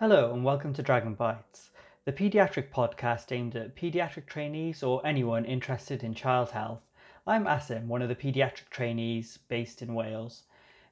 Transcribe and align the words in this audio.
Hello 0.00 0.32
and 0.32 0.42
welcome 0.42 0.72
to 0.72 0.82
Dragon 0.82 1.12
Bites, 1.12 1.68
the 2.06 2.12
paediatric 2.12 2.70
podcast 2.70 3.32
aimed 3.32 3.54
at 3.54 3.76
paediatric 3.76 4.24
trainees 4.24 4.82
or 4.82 5.06
anyone 5.06 5.44
interested 5.44 6.02
in 6.02 6.14
child 6.14 6.52
health. 6.52 6.80
I'm 7.26 7.44
Asim, 7.44 7.84
one 7.84 8.00
of 8.00 8.08
the 8.08 8.14
paediatric 8.14 8.70
trainees 8.70 9.40
based 9.48 9.82
in 9.82 9.92
Wales. 9.92 10.44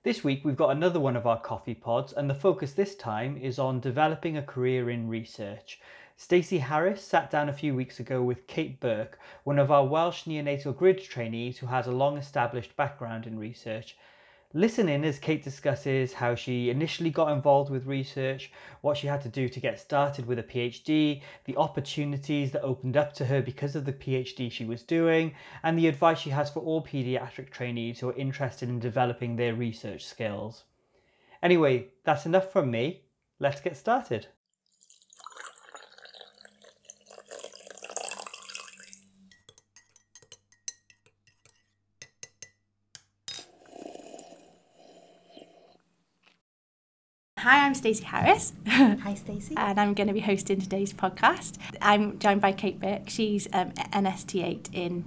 This 0.02 0.22
week 0.22 0.44
we've 0.44 0.58
got 0.58 0.76
another 0.76 1.00
one 1.00 1.16
of 1.16 1.26
our 1.26 1.40
coffee 1.40 1.74
pods, 1.74 2.12
and 2.12 2.28
the 2.28 2.34
focus 2.34 2.74
this 2.74 2.94
time 2.94 3.38
is 3.38 3.58
on 3.58 3.80
developing 3.80 4.36
a 4.36 4.42
career 4.42 4.90
in 4.90 5.08
research. 5.08 5.80
Stacey 6.18 6.58
Harris 6.58 7.02
sat 7.02 7.30
down 7.30 7.48
a 7.48 7.54
few 7.54 7.74
weeks 7.74 8.00
ago 8.00 8.22
with 8.22 8.46
Kate 8.46 8.78
Burke, 8.78 9.18
one 9.42 9.58
of 9.58 9.70
our 9.70 9.86
Welsh 9.86 10.24
neonatal 10.24 10.76
grid 10.76 11.02
trainees 11.02 11.56
who 11.56 11.68
has 11.68 11.86
a 11.86 11.92
long 11.92 12.18
established 12.18 12.76
background 12.76 13.26
in 13.26 13.38
research. 13.38 13.96
Listen 14.54 14.88
in 14.88 15.04
as 15.04 15.18
Kate 15.18 15.44
discusses 15.44 16.14
how 16.14 16.34
she 16.34 16.70
initially 16.70 17.10
got 17.10 17.30
involved 17.30 17.70
with 17.70 17.84
research, 17.84 18.50
what 18.80 18.96
she 18.96 19.06
had 19.06 19.20
to 19.20 19.28
do 19.28 19.46
to 19.46 19.60
get 19.60 19.78
started 19.78 20.24
with 20.24 20.38
a 20.38 20.42
PhD, 20.42 21.20
the 21.44 21.56
opportunities 21.58 22.50
that 22.52 22.62
opened 22.62 22.96
up 22.96 23.12
to 23.12 23.26
her 23.26 23.42
because 23.42 23.76
of 23.76 23.84
the 23.84 23.92
PhD 23.92 24.50
she 24.50 24.64
was 24.64 24.82
doing, 24.82 25.34
and 25.62 25.78
the 25.78 25.86
advice 25.86 26.20
she 26.20 26.30
has 26.30 26.48
for 26.48 26.60
all 26.60 26.82
paediatric 26.82 27.50
trainees 27.50 28.00
who 28.00 28.08
are 28.08 28.16
interested 28.16 28.70
in 28.70 28.78
developing 28.78 29.36
their 29.36 29.54
research 29.54 30.06
skills. 30.06 30.64
Anyway, 31.42 31.88
that's 32.04 32.24
enough 32.24 32.50
from 32.50 32.70
me. 32.70 33.02
Let's 33.38 33.60
get 33.60 33.76
started. 33.76 34.28
Hi, 47.38 47.57
I'm 47.68 47.74
Stacey 47.74 48.04
Harris. 48.04 48.54
Hi, 48.66 49.12
Stacey. 49.12 49.54
and 49.54 49.78
I'm 49.78 49.92
going 49.92 50.06
to 50.06 50.14
be 50.14 50.20
hosting 50.20 50.58
today's 50.58 50.94
podcast. 50.94 51.58
I'm 51.82 52.18
joined 52.18 52.40
by 52.40 52.52
Kate 52.52 52.80
Burke. 52.80 53.10
She's 53.10 53.46
um, 53.52 53.74
an 53.92 54.06
ST8 54.06 54.70
in 54.72 55.04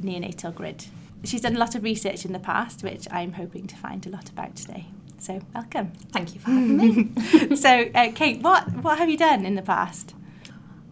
neonatal 0.00 0.54
grid. 0.54 0.84
She's 1.24 1.40
done 1.40 1.56
a 1.56 1.58
lot 1.58 1.74
of 1.74 1.82
research 1.82 2.24
in 2.24 2.32
the 2.32 2.38
past, 2.38 2.84
which 2.84 3.08
I'm 3.10 3.32
hoping 3.32 3.66
to 3.66 3.74
find 3.74 4.06
a 4.06 4.10
lot 4.10 4.28
about 4.28 4.54
today. 4.54 4.86
So, 5.18 5.40
welcome. 5.52 5.94
Thank 6.12 6.32
you 6.34 6.38
for 6.38 6.50
having 6.50 6.76
me. 6.76 7.56
so, 7.56 7.90
uh, 7.92 8.12
Kate, 8.14 8.40
what, 8.40 8.72
what 8.84 8.98
have 8.98 9.10
you 9.10 9.16
done 9.16 9.44
in 9.44 9.56
the 9.56 9.62
past? 9.62 10.14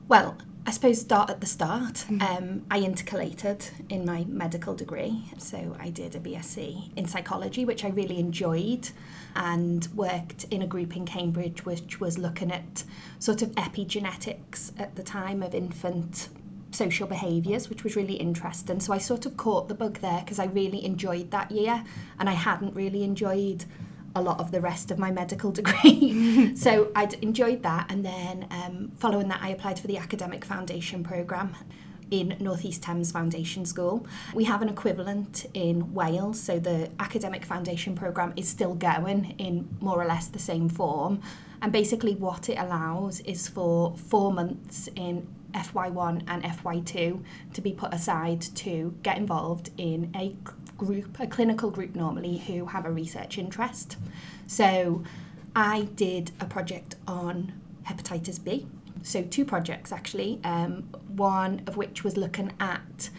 Well, 0.08 0.36
I 0.66 0.70
suppose 0.70 1.00
start 1.00 1.28
at 1.28 1.40
the 1.40 1.46
start. 1.46 2.06
Um, 2.20 2.64
I 2.70 2.80
intercalated 2.80 3.70
in 3.90 4.06
my 4.06 4.24
medical 4.26 4.74
degree. 4.74 5.24
So 5.36 5.76
I 5.78 5.90
did 5.90 6.14
a 6.14 6.20
BSc 6.20 6.96
in 6.96 7.06
psychology, 7.06 7.66
which 7.66 7.84
I 7.84 7.88
really 7.88 8.18
enjoyed, 8.18 8.88
and 9.36 9.86
worked 9.94 10.44
in 10.44 10.62
a 10.62 10.66
group 10.66 10.96
in 10.96 11.04
Cambridge 11.04 11.66
which 11.66 12.00
was 12.00 12.16
looking 12.16 12.50
at 12.50 12.84
sort 13.18 13.42
of 13.42 13.50
epigenetics 13.52 14.72
at 14.80 14.96
the 14.96 15.02
time 15.02 15.42
of 15.42 15.54
infant 15.54 16.30
social 16.70 17.06
behaviours, 17.06 17.68
which 17.68 17.84
was 17.84 17.94
really 17.94 18.14
interesting. 18.14 18.80
So 18.80 18.94
I 18.94 18.98
sort 18.98 19.26
of 19.26 19.36
caught 19.36 19.68
the 19.68 19.74
bug 19.74 19.98
there 20.00 20.20
because 20.20 20.38
I 20.38 20.46
really 20.46 20.84
enjoyed 20.84 21.30
that 21.30 21.50
year 21.50 21.84
and 22.18 22.28
I 22.28 22.32
hadn't 22.32 22.74
really 22.74 23.04
enjoyed 23.04 23.66
a 24.14 24.22
lot 24.22 24.40
of 24.40 24.50
the 24.50 24.60
rest 24.60 24.90
of 24.90 24.98
my 24.98 25.10
medical 25.10 25.50
degree. 25.60 26.54
so 26.56 26.90
I'd 26.94 27.14
enjoyed 27.14 27.62
that. 27.62 27.90
And 27.90 28.04
then 28.04 28.46
um, 28.50 28.92
following 28.96 29.28
that, 29.28 29.40
I 29.42 29.50
applied 29.50 29.78
for 29.78 29.86
the 29.86 29.98
Academic 29.98 30.44
Foundation 30.44 31.02
Programme 31.02 31.56
in 32.10 32.36
North 32.38 32.64
East 32.64 32.82
Thames 32.82 33.10
Foundation 33.10 33.64
School. 33.64 34.06
We 34.34 34.44
have 34.44 34.62
an 34.62 34.68
equivalent 34.68 35.46
in 35.54 35.92
Wales, 35.94 36.40
so 36.40 36.58
the 36.58 36.90
Academic 37.00 37.44
Foundation 37.44 37.94
Programme 37.94 38.32
is 38.36 38.48
still 38.48 38.74
going 38.74 39.34
in 39.38 39.68
more 39.80 40.00
or 40.00 40.06
less 40.06 40.28
the 40.28 40.38
same 40.38 40.68
form. 40.68 41.20
And 41.62 41.72
basically, 41.72 42.14
what 42.14 42.48
it 42.48 42.58
allows 42.58 43.20
is 43.20 43.48
for 43.48 43.96
four 43.96 44.32
months 44.32 44.88
in 44.96 45.26
FY1 45.54 46.24
and 46.26 46.42
FY2 46.42 47.22
to 47.52 47.60
be 47.60 47.72
put 47.72 47.94
aside 47.94 48.42
to 48.42 48.94
get 49.02 49.16
involved 49.16 49.70
in 49.78 50.10
a 50.14 50.36
group, 50.76 51.18
a 51.20 51.26
clinical 51.26 51.70
group 51.70 51.94
normally, 51.94 52.38
who 52.38 52.66
have 52.66 52.84
a 52.84 52.90
research 52.90 53.38
interest. 53.38 53.96
So 54.46 55.04
I 55.54 55.82
did 55.94 56.32
a 56.40 56.46
project 56.46 56.96
on 57.06 57.52
hepatitis 57.86 58.42
B. 58.42 58.66
So 59.02 59.22
two 59.22 59.44
projects 59.44 59.92
actually, 59.92 60.40
um, 60.44 60.88
one 61.08 61.62
of 61.66 61.76
which 61.76 62.02
was 62.04 62.16
looking 62.16 62.52
at 62.58 63.10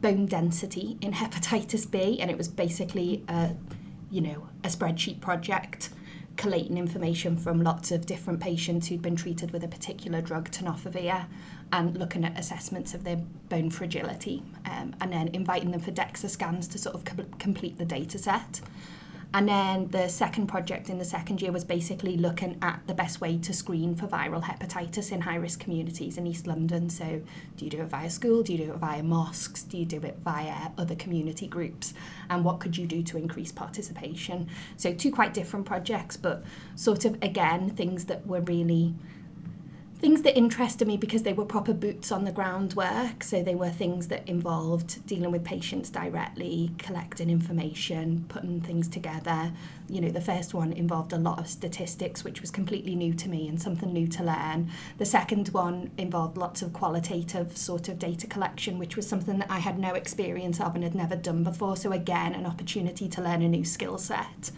bone 0.00 0.26
density 0.26 0.96
in 1.00 1.12
hepatitis 1.22 1.90
B, 1.90 2.18
and 2.20 2.30
it 2.30 2.38
was 2.38 2.48
basically 2.48 3.22
a, 3.28 3.54
you 4.10 4.20
know, 4.20 4.48
a 4.64 4.68
spreadsheet 4.68 5.20
project 5.20 5.90
collating 6.36 6.78
information 6.78 7.36
from 7.36 7.62
lots 7.62 7.92
of 7.92 8.06
different 8.06 8.40
patients 8.40 8.88
who'd 8.88 9.02
been 9.02 9.16
treated 9.16 9.50
with 9.50 9.62
a 9.62 9.68
particular 9.68 10.22
drug, 10.22 10.50
tenofovir, 10.50 11.26
and 11.72 11.96
looking 11.96 12.24
at 12.24 12.38
assessments 12.38 12.94
of 12.94 13.04
their 13.04 13.16
bone 13.48 13.70
fragility, 13.70 14.42
um, 14.64 14.94
and 15.00 15.12
then 15.12 15.28
inviting 15.28 15.70
them 15.70 15.80
for 15.80 15.92
DEXA 15.92 16.28
scans 16.30 16.68
to 16.68 16.78
sort 16.78 16.94
of 16.94 17.04
com- 17.04 17.32
complete 17.38 17.78
the 17.78 17.84
data 17.84 18.18
set. 18.18 18.60
And 19.32 19.48
then 19.48 19.88
the 19.90 20.08
second 20.08 20.48
project 20.48 20.90
in 20.90 20.98
the 20.98 21.04
second 21.04 21.40
year 21.40 21.52
was 21.52 21.64
basically 21.64 22.16
looking 22.16 22.58
at 22.62 22.82
the 22.88 22.94
best 22.94 23.20
way 23.20 23.38
to 23.38 23.52
screen 23.52 23.94
for 23.94 24.08
viral 24.08 24.42
hepatitis 24.42 25.12
in 25.12 25.20
high 25.20 25.36
risk 25.36 25.60
communities 25.60 26.18
in 26.18 26.26
East 26.26 26.48
London. 26.48 26.90
So, 26.90 27.22
do 27.56 27.64
you 27.64 27.70
do 27.70 27.80
it 27.82 27.86
via 27.86 28.10
school? 28.10 28.42
Do 28.42 28.52
you 28.52 28.66
do 28.66 28.72
it 28.72 28.78
via 28.78 29.04
mosques? 29.04 29.62
Do 29.62 29.78
you 29.78 29.86
do 29.86 30.00
it 30.00 30.18
via 30.24 30.70
other 30.76 30.96
community 30.96 31.46
groups? 31.46 31.94
And 32.28 32.44
what 32.44 32.58
could 32.58 32.76
you 32.76 32.88
do 32.88 33.04
to 33.04 33.16
increase 33.16 33.52
participation? 33.52 34.48
So, 34.76 34.92
two 34.92 35.12
quite 35.12 35.32
different 35.32 35.64
projects, 35.64 36.16
but 36.16 36.42
sort 36.74 37.04
of 37.04 37.16
again, 37.22 37.70
things 37.70 38.06
that 38.06 38.26
were 38.26 38.40
really 38.40 38.94
things 40.00 40.22
that 40.22 40.34
interested 40.36 40.88
me 40.88 40.96
because 40.96 41.24
they 41.24 41.34
were 41.34 41.44
proper 41.44 41.74
boots 41.74 42.10
on 42.10 42.24
the 42.24 42.32
ground 42.32 42.72
work. 42.72 43.22
So 43.22 43.42
they 43.42 43.54
were 43.54 43.68
things 43.68 44.08
that 44.08 44.26
involved 44.26 45.06
dealing 45.06 45.30
with 45.30 45.44
patients 45.44 45.90
directly, 45.90 46.70
collecting 46.78 47.28
information, 47.28 48.24
putting 48.28 48.62
things 48.62 48.88
together. 48.88 49.52
You 49.90 50.00
know, 50.00 50.08
the 50.08 50.20
first 50.22 50.54
one 50.54 50.72
involved 50.72 51.12
a 51.12 51.18
lot 51.18 51.38
of 51.38 51.48
statistics, 51.48 52.24
which 52.24 52.40
was 52.40 52.50
completely 52.50 52.94
new 52.94 53.12
to 53.12 53.28
me 53.28 53.46
and 53.46 53.60
something 53.60 53.92
new 53.92 54.08
to 54.08 54.24
learn. 54.24 54.70
The 54.96 55.04
second 55.04 55.48
one 55.48 55.90
involved 55.98 56.38
lots 56.38 56.62
of 56.62 56.72
qualitative 56.72 57.56
sort 57.58 57.90
of 57.90 57.98
data 57.98 58.26
collection, 58.26 58.78
which 58.78 58.96
was 58.96 59.06
something 59.06 59.38
that 59.38 59.50
I 59.50 59.58
had 59.58 59.78
no 59.78 59.94
experience 59.94 60.60
of 60.60 60.74
and 60.74 60.82
had 60.82 60.94
never 60.94 61.16
done 61.16 61.44
before. 61.44 61.76
So 61.76 61.92
again, 61.92 62.34
an 62.34 62.46
opportunity 62.46 63.06
to 63.10 63.20
learn 63.20 63.42
a 63.42 63.48
new 63.48 63.64
skill 63.64 63.98
set. 63.98 64.50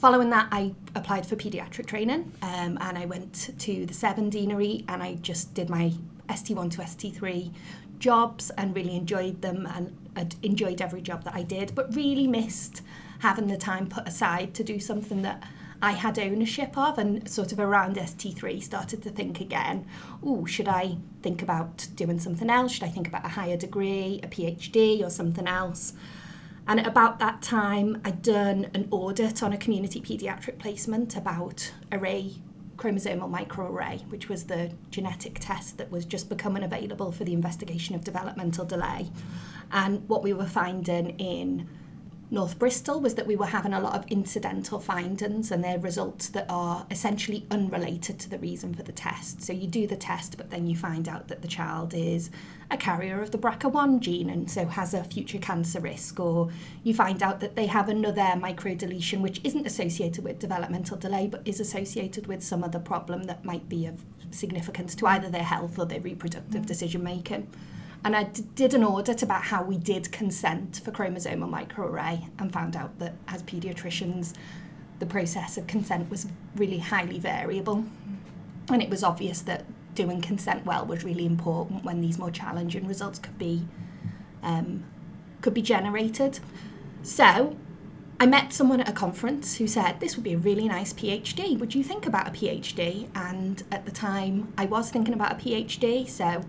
Following 0.00 0.30
that, 0.30 0.48
I 0.50 0.72
applied 0.94 1.26
for 1.26 1.36
paediatric 1.36 1.84
training 1.84 2.32
um, 2.40 2.78
and 2.80 2.96
I 2.96 3.04
went 3.04 3.50
to 3.58 3.84
the 3.84 3.92
Severn 3.92 4.30
Deanery 4.30 4.82
and 4.88 5.02
I 5.02 5.16
just 5.16 5.52
did 5.52 5.68
my 5.68 5.92
ST1 6.30 6.70
to 6.70 6.78
ST3 6.80 7.52
jobs 7.98 8.48
and 8.56 8.74
really 8.74 8.96
enjoyed 8.96 9.42
them 9.42 9.66
and 9.66 9.94
I'd 10.16 10.36
enjoyed 10.42 10.80
every 10.80 11.02
job 11.02 11.24
that 11.24 11.34
I 11.34 11.42
did, 11.42 11.74
but 11.74 11.94
really 11.94 12.26
missed 12.26 12.80
having 13.18 13.48
the 13.48 13.58
time 13.58 13.90
put 13.90 14.08
aside 14.08 14.54
to 14.54 14.64
do 14.64 14.80
something 14.80 15.20
that 15.20 15.42
I 15.82 15.92
had 15.92 16.18
ownership 16.18 16.78
of 16.78 16.96
and 16.96 17.28
sort 17.28 17.52
of 17.52 17.60
around 17.60 17.96
ST3 17.96 18.62
started 18.62 19.02
to 19.02 19.10
think 19.10 19.42
again, 19.42 19.84
oh, 20.24 20.46
should 20.46 20.68
I 20.68 20.96
think 21.20 21.42
about 21.42 21.88
doing 21.94 22.18
something 22.18 22.48
else? 22.48 22.72
Should 22.72 22.84
I 22.84 22.88
think 22.88 23.06
about 23.06 23.26
a 23.26 23.28
higher 23.28 23.58
degree, 23.58 24.18
a 24.22 24.28
PhD 24.28 25.04
or 25.04 25.10
something 25.10 25.46
else? 25.46 25.92
And 26.70 26.78
at 26.78 26.86
about 26.86 27.18
that 27.18 27.42
time, 27.42 28.00
I'd 28.04 28.22
done 28.22 28.70
an 28.74 28.86
audit 28.92 29.42
on 29.42 29.52
a 29.52 29.58
community 29.58 30.00
paediatric 30.00 30.60
placement 30.60 31.16
about 31.16 31.72
array 31.90 32.36
chromosomal 32.76 33.28
microarray, 33.28 34.08
which 34.08 34.28
was 34.28 34.44
the 34.44 34.70
genetic 34.88 35.40
test 35.40 35.78
that 35.78 35.90
was 35.90 36.04
just 36.04 36.28
becoming 36.28 36.62
available 36.62 37.10
for 37.10 37.24
the 37.24 37.32
investigation 37.32 37.96
of 37.96 38.04
developmental 38.04 38.64
delay. 38.64 39.10
And 39.72 40.08
what 40.08 40.22
we 40.22 40.32
were 40.32 40.46
finding 40.46 41.18
in 41.18 41.68
North 42.32 42.60
Bristol 42.60 43.00
was 43.00 43.16
that 43.16 43.26
we 43.26 43.34
were 43.34 43.46
having 43.46 43.72
a 43.72 43.80
lot 43.80 43.96
of 43.96 44.06
incidental 44.06 44.78
findings 44.78 45.50
and 45.50 45.64
they're 45.64 45.80
results 45.80 46.28
that 46.28 46.46
are 46.48 46.86
essentially 46.88 47.44
unrelated 47.50 48.20
to 48.20 48.30
the 48.30 48.38
reason 48.38 48.72
for 48.72 48.84
the 48.84 48.92
test. 48.92 49.42
So 49.42 49.52
you 49.52 49.66
do 49.66 49.88
the 49.88 49.96
test, 49.96 50.36
but 50.36 50.48
then 50.48 50.68
you 50.68 50.76
find 50.76 51.08
out 51.08 51.26
that 51.26 51.42
the 51.42 51.48
child 51.48 51.92
is 51.92 52.30
a 52.70 52.76
carrier 52.76 53.20
of 53.20 53.32
the 53.32 53.38
BRCA1 53.38 53.98
gene 53.98 54.30
and 54.30 54.48
so 54.48 54.66
has 54.66 54.94
a 54.94 55.02
future 55.02 55.38
cancer 55.38 55.80
risk, 55.80 56.20
or 56.20 56.50
you 56.84 56.94
find 56.94 57.20
out 57.20 57.40
that 57.40 57.56
they 57.56 57.66
have 57.66 57.88
another 57.88 58.22
microdeletion 58.36 59.22
which 59.22 59.40
isn't 59.42 59.66
associated 59.66 60.22
with 60.22 60.38
developmental 60.38 60.96
delay 60.96 61.26
but 61.26 61.42
is 61.44 61.58
associated 61.58 62.28
with 62.28 62.44
some 62.44 62.62
other 62.62 62.78
problem 62.78 63.24
that 63.24 63.44
might 63.44 63.68
be 63.68 63.86
of 63.86 64.04
significance 64.30 64.94
to 64.94 65.06
either 65.08 65.28
their 65.28 65.42
health 65.42 65.80
or 65.80 65.84
their 65.84 66.00
reproductive 66.00 66.62
mm. 66.62 66.66
decision 66.66 67.02
making. 67.02 67.48
And 68.04 68.16
I 68.16 68.24
d- 68.24 68.44
did 68.54 68.74
an 68.74 68.82
audit 68.82 69.22
about 69.22 69.42
how 69.42 69.62
we 69.62 69.76
did 69.76 70.10
consent 70.10 70.80
for 70.84 70.90
chromosomal 70.90 71.50
microarray 71.50 72.30
and 72.38 72.52
found 72.52 72.76
out 72.76 72.98
that 72.98 73.14
as 73.28 73.42
paediatricians, 73.42 74.34
the 74.98 75.06
process 75.06 75.58
of 75.58 75.66
consent 75.66 76.10
was 76.10 76.26
really 76.56 76.78
highly 76.78 77.18
variable. 77.18 77.84
And 78.68 78.82
it 78.82 78.88
was 78.88 79.02
obvious 79.02 79.42
that 79.42 79.64
doing 79.94 80.20
consent 80.20 80.64
well 80.64 80.86
was 80.86 81.04
really 81.04 81.26
important 81.26 81.84
when 81.84 82.00
these 82.00 82.18
more 82.18 82.30
challenging 82.30 82.86
results 82.86 83.18
could 83.18 83.36
be 83.38 83.66
um, 84.42 84.84
could 85.42 85.54
be 85.54 85.62
generated. 85.62 86.40
So 87.02 87.56
I 88.18 88.26
met 88.26 88.52
someone 88.52 88.80
at 88.80 88.88
a 88.88 88.92
conference 88.92 89.56
who 89.56 89.66
said, 89.66 90.00
This 90.00 90.16
would 90.16 90.24
be 90.24 90.34
a 90.34 90.38
really 90.38 90.68
nice 90.68 90.92
PhD. 90.92 91.58
Would 91.58 91.74
you 91.74 91.82
think 91.82 92.06
about 92.06 92.28
a 92.28 92.30
PhD? 92.30 93.08
And 93.14 93.62
at 93.72 93.86
the 93.86 93.90
time, 93.90 94.52
I 94.58 94.66
was 94.66 94.90
thinking 94.90 95.14
about 95.14 95.32
a 95.32 95.34
PhD. 95.36 96.08
So 96.08 96.44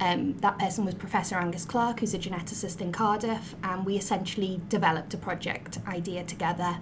um, 0.00 0.38
that 0.38 0.58
person 0.58 0.84
was 0.86 0.94
Professor 0.94 1.36
Angus 1.36 1.64
Clarke, 1.66 2.00
who's 2.00 2.14
a 2.14 2.18
geneticist 2.18 2.80
in 2.80 2.90
Cardiff. 2.90 3.54
And 3.62 3.84
we 3.84 3.96
essentially 3.96 4.60
developed 4.68 5.12
a 5.12 5.18
project 5.18 5.78
idea 5.86 6.24
together 6.24 6.78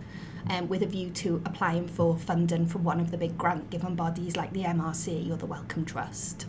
um, 0.49 0.69
with 0.69 0.82
a 0.82 0.87
view 0.87 1.11
to 1.11 1.43
applying 1.44 1.88
for 1.88 2.17
funding 2.17 2.67
from 2.67 2.85
one 2.85 3.00
of 3.00 3.11
the 3.11 3.19
big 3.19 3.37
grant 3.37 3.70
given 3.70 3.97
bodies 3.97 4.37
like 4.37 4.53
the 4.53 4.62
MRC 4.62 5.31
or 5.31 5.37
the 5.37 5.47
Wellcome 5.47 5.85
Trust. 5.85 6.47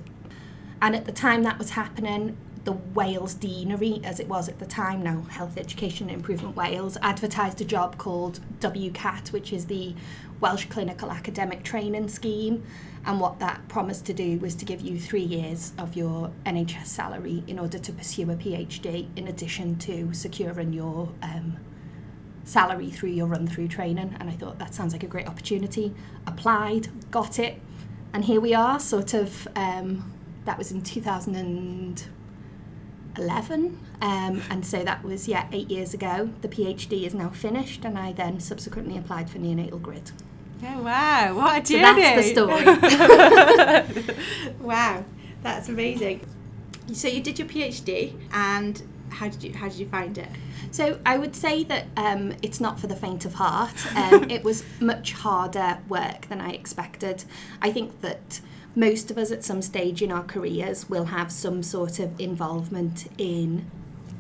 And 0.82 0.96
at 0.96 1.06
the 1.06 1.12
time 1.12 1.44
that 1.44 1.58
was 1.58 1.72
happening, 1.72 2.38
the 2.70 2.76
Wales 2.94 3.34
Deanery, 3.34 4.00
as 4.06 4.20
it 4.20 4.28
was 4.28 4.48
at 4.48 4.60
the 4.60 4.66
time 4.68 5.02
now, 5.02 5.22
Health 5.22 5.58
Education 5.58 6.08
Improvement 6.08 6.56
Wales, 6.56 7.00
advertised 7.02 7.60
a 7.62 7.66
job 7.66 7.98
called 7.98 8.42
WCAT, 8.60 9.32
which 9.32 9.52
is 9.52 9.66
the 9.66 9.96
Welsh 10.40 10.66
Clinical 10.66 11.10
Academic 11.10 11.64
Training 11.64 12.10
Scheme. 12.10 12.64
And 13.08 13.20
what 13.20 13.40
that 13.40 13.68
promised 13.70 14.06
to 14.06 14.14
do 14.14 14.38
was 14.38 14.54
to 14.54 14.66
give 14.66 14.82
you 14.82 15.00
three 15.00 15.24
years 15.24 15.74
of 15.80 15.96
your 15.96 16.32
NHS 16.46 16.86
salary 16.86 17.44
in 17.48 17.58
order 17.58 17.80
to 17.80 17.92
pursue 17.92 18.30
a 18.30 18.36
PhD, 18.36 19.08
in 19.16 19.28
addition 19.28 19.80
to 19.80 20.14
securing 20.14 20.72
your 20.72 21.10
um, 21.24 21.58
salary 22.44 22.92
through 22.92 23.10
your 23.10 23.26
run 23.26 23.48
through 23.48 23.70
training. 23.70 24.16
And 24.20 24.30
I 24.30 24.34
thought 24.34 24.60
that 24.60 24.76
sounds 24.76 24.94
like 24.94 25.02
a 25.02 25.08
great 25.08 25.28
opportunity. 25.28 25.96
Applied, 26.28 27.10
got 27.10 27.40
it, 27.40 27.60
and 28.14 28.26
here 28.26 28.40
we 28.40 28.54
are, 28.54 28.80
sort 28.80 29.16
of. 29.16 29.48
Um, 29.56 30.14
that 30.46 30.58
was 30.58 30.72
in 30.72 30.82
2000. 30.82 31.36
And 31.36 32.04
11 33.20 33.78
um, 34.02 34.42
and 34.50 34.66
so 34.66 34.84
that 34.84 35.04
was 35.04 35.28
yeah 35.28 35.48
eight 35.52 35.70
years 35.70 35.94
ago. 35.94 36.30
The 36.42 36.48
phd 36.48 37.06
is 37.06 37.14
now 37.14 37.30
finished 37.30 37.84
and 37.84 37.98
i 37.98 38.14
then 38.14 38.40
subsequently 38.40 38.98
applied 38.98 39.30
for 39.30 39.40
neonatal 39.40 39.82
grid. 39.82 40.12
Oh 40.64 40.82
wow. 40.84 41.36
What 41.36 41.62
a 41.62 41.66
so 41.66 41.78
that's 41.80 42.34
the 42.36 43.86
story. 44.06 44.16
Wow. 44.60 45.06
That's 45.42 45.70
amazing. 45.70 46.26
So 46.94 47.08
you 47.08 47.22
did 47.22 47.40
your 47.40 47.48
phd 47.48 48.14
and 48.32 48.82
how 49.10 49.28
did 49.28 49.44
you 49.44 49.54
how 49.54 49.68
did 49.68 49.78
you 49.78 49.88
find 49.88 50.18
it? 50.18 50.30
So 50.72 51.00
I 51.06 51.18
would 51.18 51.36
say 51.36 51.64
that 51.64 51.88
um, 51.98 52.34
it's 52.42 52.60
not 52.60 52.80
for 52.80 52.88
the 52.88 52.96
faint 52.96 53.26
of 53.26 53.34
heart. 53.36 53.86
Um, 53.96 54.30
it 54.30 54.44
was 54.44 54.64
much 54.80 55.14
harder 55.14 55.80
work 55.88 56.28
than 56.30 56.40
I 56.40 56.52
expected. 56.52 57.24
I 57.62 57.72
think 57.72 58.02
that 58.02 58.40
most 58.80 59.12
of 59.12 59.18
us 59.18 59.30
at 59.30 59.44
some 59.44 59.62
stage 59.62 60.02
in 60.02 60.10
our 60.10 60.24
careers 60.24 60.90
will 60.90 61.04
have 61.04 61.34
some 61.34 61.62
sort 61.62 62.00
of 62.00 62.18
involvement 62.18 63.08
in 63.18 63.70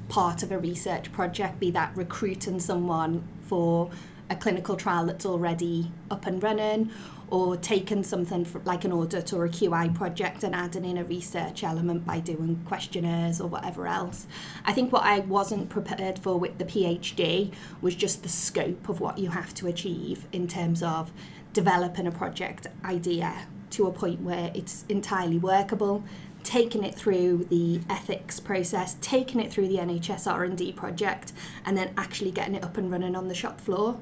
part 0.09 0.43
of 0.43 0.51
a 0.51 0.59
research 0.59 1.09
project, 1.13 1.61
be 1.61 1.71
that 1.71 1.95
recruiting 1.95 2.59
someone 2.59 3.25
for 3.43 3.89
a 4.29 4.35
clinical 4.35 4.75
trial 4.75 5.05
that's 5.05 5.25
already 5.25 5.89
up 6.11 6.25
and 6.25 6.43
running 6.43 6.91
or 7.29 7.55
taking 7.55 8.03
something 8.03 8.43
for, 8.43 8.59
like 8.65 8.83
an 8.83 8.91
audit 8.91 9.31
or 9.31 9.45
a 9.45 9.49
QI 9.49 9.95
project 9.95 10.43
and 10.43 10.53
adding 10.53 10.83
in 10.83 10.97
a 10.97 11.05
research 11.05 11.63
element 11.63 12.05
by 12.05 12.19
doing 12.19 12.61
questionnaires 12.65 13.39
or 13.39 13.47
whatever 13.47 13.87
else. 13.87 14.27
I 14.65 14.73
think 14.73 14.91
what 14.91 15.03
I 15.03 15.19
wasn't 15.19 15.69
prepared 15.69 16.19
for 16.19 16.37
with 16.37 16.57
the 16.57 16.65
PhD 16.65 17.53
was 17.79 17.95
just 17.95 18.23
the 18.23 18.29
scope 18.29 18.89
of 18.89 18.99
what 18.99 19.19
you 19.19 19.29
have 19.29 19.53
to 19.53 19.67
achieve 19.67 20.25
in 20.33 20.49
terms 20.49 20.83
of 20.83 21.13
developing 21.53 22.07
a 22.07 22.11
project 22.11 22.67
idea 22.83 23.47
to 23.71 23.87
a 23.87 23.91
point 23.91 24.21
where 24.21 24.51
it's 24.53 24.85
entirely 24.89 25.37
workable 25.37 26.03
taking 26.43 26.83
it 26.83 26.95
through 26.95 27.45
the 27.49 27.81
ethics 27.89 28.39
process 28.39 28.95
taking 29.01 29.39
it 29.39 29.51
through 29.51 29.67
the 29.67 29.77
NHS 29.77 30.31
R&D 30.31 30.71
project 30.73 31.33
and 31.65 31.77
then 31.77 31.93
actually 31.97 32.31
getting 32.31 32.55
it 32.55 32.63
up 32.63 32.77
and 32.77 32.91
running 32.91 33.15
on 33.15 33.27
the 33.27 33.35
shop 33.35 33.59
floor 33.59 33.99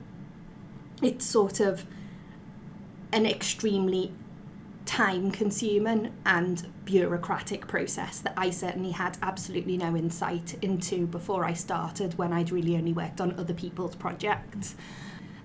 it's 1.02 1.26
sort 1.26 1.60
of 1.60 1.86
an 3.12 3.26
extremely 3.26 4.12
time 4.88 5.30
consuming 5.32 6.14
and 6.26 6.72
bureaucratic 6.86 7.68
process 7.68 8.20
that 8.20 8.34
I 8.38 8.50
certainly 8.50 8.92
had 8.92 9.18
absolutely 9.22 9.78
no 9.78 9.96
insight 9.96 10.56
into 10.62 11.06
before 11.06 11.44
I 11.44 11.54
started 11.54 12.18
when 12.18 12.32
I'd 12.32 12.52
really 12.52 12.76
only 12.78 12.94
worked 12.94 13.20
on 13.20 13.38
other 13.38 13.54
people's 13.54 13.96
projects. 13.96 14.76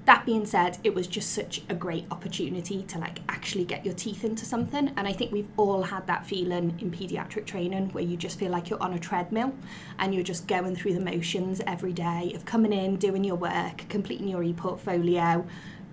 That 0.04 0.26
being 0.26 0.46
said, 0.46 0.78
it 0.82 0.94
was 0.94 1.06
just 1.06 1.30
such 1.30 1.62
a 1.68 1.74
great 1.74 2.06
opportunity 2.10 2.82
to 2.84 2.98
like 2.98 3.20
actually 3.28 3.64
get 3.64 3.84
your 3.84 3.94
teeth 3.94 4.24
into 4.24 4.44
something 4.44 4.92
and 4.96 5.06
I 5.06 5.12
think 5.12 5.30
we've 5.30 5.48
all 5.56 5.84
had 5.84 6.08
that 6.08 6.26
feeling 6.26 6.76
in 6.80 6.90
pediatric 6.90 7.46
training 7.46 7.90
where 7.90 8.02
you 8.02 8.16
just 8.16 8.38
feel 8.38 8.50
like 8.50 8.68
you're 8.68 8.82
on 8.82 8.94
a 8.94 8.98
treadmill 8.98 9.54
and 9.98 10.12
you're 10.12 10.24
just 10.24 10.48
going 10.48 10.74
through 10.74 10.94
the 10.94 11.00
motions 11.00 11.60
every 11.68 11.92
day 11.92 12.32
of 12.34 12.44
coming 12.44 12.72
in, 12.72 12.96
doing 12.96 13.22
your 13.22 13.36
work, 13.36 13.84
completing 13.88 14.26
your 14.26 14.42
e-portfolio, 14.42 15.46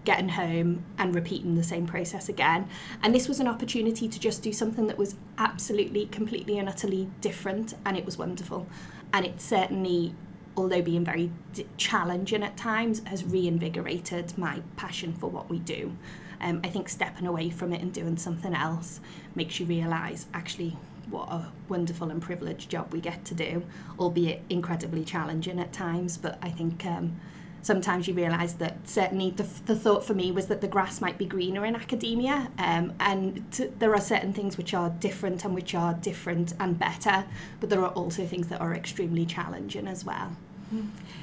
getting 0.05 0.29
home 0.29 0.83
and 0.97 1.13
repeating 1.13 1.55
the 1.55 1.63
same 1.63 1.85
process 1.85 2.29
again. 2.29 2.67
And 3.03 3.13
this 3.13 3.27
was 3.27 3.39
an 3.39 3.47
opportunity 3.47 4.07
to 4.07 4.19
just 4.19 4.41
do 4.41 4.51
something 4.51 4.87
that 4.87 4.97
was 4.97 5.15
absolutely, 5.37 6.07
completely, 6.07 6.57
and 6.57 6.67
utterly 6.67 7.09
different, 7.21 7.75
and 7.85 7.97
it 7.97 8.05
was 8.05 8.17
wonderful. 8.17 8.67
And 9.13 9.25
it 9.25 9.41
certainly, 9.41 10.15
although 10.59 10.81
being 10.81 11.05
very 11.05 11.31
challenging 11.77 12.43
at 12.43 12.57
times, 12.57 13.01
has 13.05 13.23
reinvigorated 13.23 14.37
my 14.37 14.61
passion 14.75 15.13
for 15.13 15.29
what 15.29 15.49
we 15.49 15.59
do. 15.59 15.95
Um, 16.41 16.61
I 16.63 16.69
think 16.69 16.89
stepping 16.89 17.27
away 17.27 17.49
from 17.49 17.73
it 17.73 17.81
and 17.81 17.93
doing 17.93 18.17
something 18.17 18.53
else 18.53 18.99
makes 19.35 19.59
you 19.59 19.65
realise 19.65 20.27
actually 20.33 20.77
what 21.09 21.29
a 21.29 21.51
wonderful 21.67 22.11
and 22.11 22.21
privileged 22.21 22.69
job 22.69 22.93
we 22.93 23.01
get 23.01 23.25
to 23.25 23.33
do, 23.33 23.63
albeit 23.97 24.43
incredibly 24.49 25.03
challenging 25.03 25.59
at 25.59 25.73
times. 25.73 26.17
But 26.17 26.37
I 26.41 26.49
think 26.49 26.85
um, 26.85 27.19
sometimes 27.61 28.07
you 28.07 28.13
realise 28.13 28.53
that 28.53 28.87
certainly 28.87 29.31
the, 29.31 29.47
the 29.65 29.75
thought 29.75 30.05
for 30.05 30.13
me 30.13 30.31
was 30.31 30.47
that 30.47 30.61
the 30.61 30.67
grass 30.67 31.01
might 31.01 31.17
be 31.17 31.25
greener 31.25 31.65
in 31.65 31.75
academia 31.75 32.49
um, 32.57 32.93
and 32.99 33.51
t- 33.51 33.69
there 33.79 33.93
are 33.93 34.01
certain 34.01 34.33
things 34.33 34.57
which 34.57 34.73
are 34.73 34.89
different 34.89 35.43
and 35.43 35.53
which 35.53 35.75
are 35.75 35.93
different 35.95 36.53
and 36.59 36.79
better 36.79 37.25
but 37.59 37.69
there 37.69 37.81
are 37.81 37.91
also 37.91 38.25
things 38.25 38.47
that 38.47 38.61
are 38.61 38.73
extremely 38.73 39.25
challenging 39.25 39.87
as 39.87 40.05
well 40.05 40.35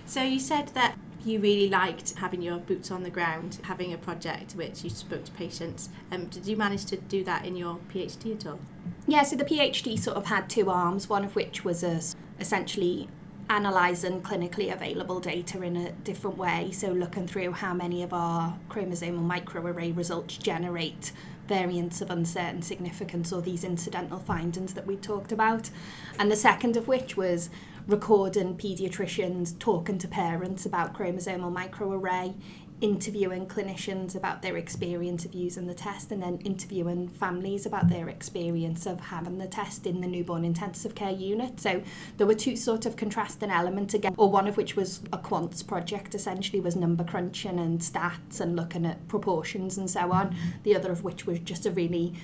so 0.07 0.23
you 0.23 0.39
said 0.39 0.69
that 0.69 0.97
you 1.25 1.41
really 1.41 1.69
liked 1.69 2.15
having 2.19 2.41
your 2.41 2.59
boots 2.59 2.91
on 2.91 3.03
the 3.03 3.11
ground 3.11 3.59
having 3.65 3.93
a 3.93 3.99
project 3.99 4.53
which 4.53 4.85
you 4.85 4.91
spoke 4.91 5.25
to 5.25 5.33
patients 5.33 5.89
um, 6.13 6.27
did 6.27 6.47
you 6.47 6.57
manage 6.57 6.85
to 6.85 6.97
do 6.97 7.25
that 7.25 7.45
in 7.45 7.57
your 7.57 7.79
phd 7.93 8.35
at 8.35 8.47
all 8.47 8.59
yeah 9.07 9.23
so 9.23 9.37
the 9.37 9.45
phd 9.45 9.99
sort 9.99 10.17
of 10.17 10.27
had 10.27 10.49
two 10.49 10.71
arms 10.71 11.09
one 11.09 11.25
of 11.25 11.35
which 11.35 11.65
was 11.65 11.83
a, 11.83 12.01
essentially 12.41 13.09
analysing 13.49 14.21
clinically 14.23 14.73
available 14.73 15.21
data 15.21 15.63
in 15.63 15.77
a 15.77 15.93
different 15.93 16.37
way. 16.37 16.71
So, 16.73 16.89
looking 16.89 17.27
through 17.27 17.53
how 17.53 17.75
many 17.75 18.03
of 18.03 18.13
our 18.13 18.59
chromosomal 18.69 19.27
microarray 19.27 19.97
results 19.97 20.37
generate 20.37 21.13
variants 21.47 22.01
of 22.01 22.11
uncertain 22.11 22.61
significance 22.61 23.33
or 23.33 23.41
these 23.41 23.63
incidental 23.63 24.19
findings 24.19 24.75
that 24.75 24.87
we 24.87 24.97
talked 24.97 25.31
about. 25.31 25.71
And 26.19 26.31
the 26.31 26.37
second 26.37 26.77
of 26.77 26.89
which 26.89 27.17
was 27.17 27.51
recording 27.87 28.57
paediatricians 28.57 29.57
talking 29.61 29.97
to 29.97 30.09
parents 30.09 30.67
about 30.67 30.93
chromosomal 30.93 31.55
microarray 31.55 32.35
interviewing 32.81 33.47
clinicians 33.47 34.17
about 34.17 34.43
their 34.43 34.57
experience 34.57 35.25
of 35.25 35.33
using 35.33 35.67
the 35.67 35.73
test 35.73 36.11
and 36.11 36.23
then 36.23 36.37
interviewing 36.45 37.09
families 37.09 37.65
about 37.65 37.89
their 37.89 38.09
experience 38.09 38.87
of 38.87 39.01
having 39.01 39.39
the 39.39 39.47
test 39.47 39.87
in 39.87 40.01
the 40.01 40.07
newborn 40.07 40.45
intensive 40.45 40.95
care 40.95 41.13
unit. 41.13 41.59
So 41.59 41.83
there 42.19 42.27
were 42.27 42.35
two 42.35 42.57
sort 42.57 42.85
of 42.85 42.97
contrasting 42.97 43.51
elements 43.51 43.95
again, 43.95 44.15
or 44.19 44.31
one 44.31 44.47
of 44.47 44.57
which 44.57 44.77
was 44.77 45.01
a 45.13 45.19
quants 45.19 45.67
project 45.67 46.15
essentially 46.15 46.61
was 46.61 46.77
number 46.77 47.05
crunching 47.05 47.59
and 47.59 47.81
stats 47.81 48.41
and 48.41 48.57
looking 48.57 48.85
at 48.85 49.09
proportions 49.09 49.79
and 49.79 49.89
so 49.89 50.13
on. 50.13 50.37
The 50.65 50.77
other 50.77 50.91
of 50.91 51.03
which 51.05 51.25
was 51.25 51.39
just 51.39 51.65
a 51.65 51.71
really 51.71 52.15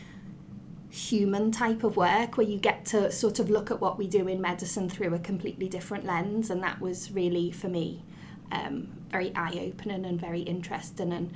human 0.92 1.50
type 1.50 1.82
of 1.84 1.96
work 1.96 2.36
where 2.36 2.46
you 2.46 2.58
get 2.58 2.84
to 2.84 3.10
sort 3.10 3.38
of 3.38 3.48
look 3.48 3.70
at 3.70 3.80
what 3.80 3.96
we 3.96 4.06
do 4.06 4.28
in 4.28 4.38
medicine 4.42 4.90
through 4.90 5.14
a 5.14 5.18
completely 5.18 5.66
different 5.66 6.04
lens 6.04 6.50
and 6.50 6.62
that 6.62 6.78
was 6.82 7.10
really 7.12 7.50
for 7.50 7.68
me 7.68 8.02
um, 8.50 8.86
very 9.10 9.34
eye-opening 9.34 10.04
and 10.04 10.20
very 10.20 10.42
interesting 10.42 11.10
and 11.10 11.32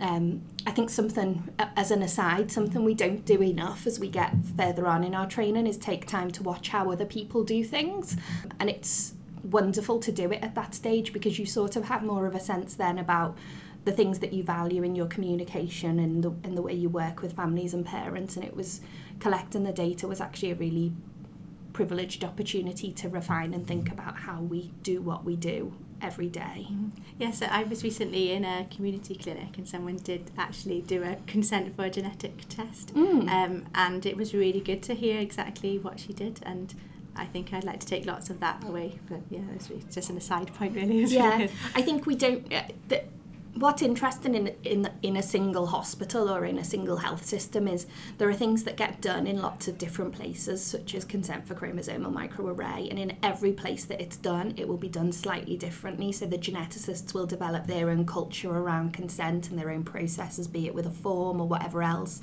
um, 0.00 0.42
I 0.66 0.70
think 0.70 0.90
something, 0.90 1.48
as 1.76 1.90
an 1.90 2.02
aside, 2.02 2.52
something 2.52 2.84
we 2.84 2.94
don't 2.94 3.24
do 3.24 3.42
enough 3.42 3.84
as 3.84 3.98
we 3.98 4.08
get 4.08 4.32
further 4.56 4.86
on 4.86 5.02
in 5.02 5.12
our 5.12 5.26
training 5.26 5.66
is 5.66 5.76
take 5.76 6.06
time 6.06 6.30
to 6.32 6.42
watch 6.44 6.68
how 6.68 6.92
other 6.92 7.04
people 7.04 7.42
do 7.42 7.64
things. 7.64 8.16
And 8.60 8.70
it's 8.70 9.14
wonderful 9.42 9.98
to 9.98 10.12
do 10.12 10.30
it 10.30 10.40
at 10.42 10.54
that 10.54 10.74
stage 10.74 11.12
because 11.12 11.40
you 11.40 11.46
sort 11.46 11.74
of 11.74 11.86
have 11.86 12.04
more 12.04 12.26
of 12.26 12.36
a 12.36 12.40
sense 12.40 12.74
then 12.74 12.98
about 12.98 13.36
the 13.88 13.94
things 13.94 14.18
that 14.18 14.34
you 14.34 14.42
value 14.42 14.82
in 14.82 14.94
your 14.94 15.06
communication 15.06 15.98
and 15.98 16.22
the, 16.22 16.30
and 16.44 16.58
the 16.58 16.60
way 16.60 16.74
you 16.74 16.90
work 16.90 17.22
with 17.22 17.32
families 17.32 17.72
and 17.72 17.86
parents. 17.86 18.36
And 18.36 18.44
it 18.44 18.54
was 18.54 18.82
collecting 19.18 19.64
the 19.64 19.72
data 19.72 20.06
was 20.06 20.20
actually 20.20 20.50
a 20.50 20.56
really 20.56 20.92
privileged 21.72 22.22
opportunity 22.22 22.92
to 22.92 23.08
refine 23.08 23.54
and 23.54 23.66
think 23.66 23.90
about 23.90 24.18
how 24.18 24.42
we 24.42 24.72
do 24.82 25.00
what 25.00 25.24
we 25.24 25.36
do 25.36 25.72
every 26.02 26.28
day. 26.28 26.66
Yeah, 27.18 27.30
so 27.30 27.46
I 27.46 27.62
was 27.62 27.82
recently 27.82 28.32
in 28.32 28.44
a 28.44 28.66
community 28.70 29.14
clinic 29.14 29.56
and 29.56 29.66
someone 29.66 29.96
did 29.96 30.32
actually 30.36 30.82
do 30.82 31.02
a 31.02 31.16
consent 31.26 31.74
for 31.74 31.86
a 31.86 31.90
genetic 31.90 32.46
test. 32.50 32.94
Mm. 32.94 33.30
Um, 33.30 33.64
and 33.74 34.04
it 34.04 34.18
was 34.18 34.34
really 34.34 34.60
good 34.60 34.82
to 34.82 34.94
hear 34.94 35.18
exactly 35.18 35.78
what 35.78 35.98
she 35.98 36.12
did 36.12 36.40
and 36.42 36.74
I 37.16 37.24
think 37.24 37.54
I'd 37.54 37.64
like 37.64 37.80
to 37.80 37.86
take 37.86 38.04
lots 38.04 38.28
of 38.28 38.38
that 38.40 38.62
away. 38.64 38.98
But 39.08 39.20
yeah, 39.30 39.40
it's 39.54 39.70
just 39.92 40.10
an 40.10 40.18
aside 40.18 40.54
point, 40.54 40.74
really. 40.74 41.04
Yeah, 41.04 41.48
I 41.74 41.82
think 41.82 42.06
we 42.06 42.14
don't. 42.14 42.52
Uh, 42.52 42.62
the, 42.86 43.02
what's 43.58 43.82
interesting 43.82 44.34
in 44.34 44.46
in 44.64 44.90
in 45.02 45.16
a 45.16 45.22
single 45.22 45.66
hospital 45.66 46.30
or 46.30 46.44
in 46.44 46.58
a 46.58 46.64
single 46.64 46.96
health 46.96 47.24
system 47.24 47.66
is 47.66 47.86
there 48.16 48.28
are 48.28 48.34
things 48.34 48.64
that 48.64 48.76
get 48.76 49.00
done 49.00 49.26
in 49.26 49.42
lots 49.42 49.68
of 49.68 49.78
different 49.78 50.12
places, 50.12 50.62
such 50.62 50.94
as 50.94 51.04
consent 51.04 51.46
for 51.46 51.54
chromosomal 51.54 52.12
microarray, 52.12 52.88
and 52.90 52.98
in 52.98 53.16
every 53.22 53.52
place 53.52 53.84
that 53.86 54.00
it's 54.00 54.16
done, 54.16 54.54
it 54.56 54.66
will 54.66 54.76
be 54.76 54.88
done 54.88 55.12
slightly 55.12 55.56
differently. 55.56 56.12
So 56.12 56.26
the 56.26 56.38
geneticists 56.38 57.14
will 57.14 57.26
develop 57.26 57.66
their 57.66 57.90
own 57.90 58.06
culture 58.06 58.50
around 58.50 58.92
consent 58.92 59.50
and 59.50 59.58
their 59.58 59.70
own 59.70 59.84
processes, 59.84 60.46
be 60.46 60.66
it 60.66 60.74
with 60.74 60.86
a 60.86 60.90
form 60.90 61.40
or 61.40 61.48
whatever 61.48 61.82
else 61.82 62.20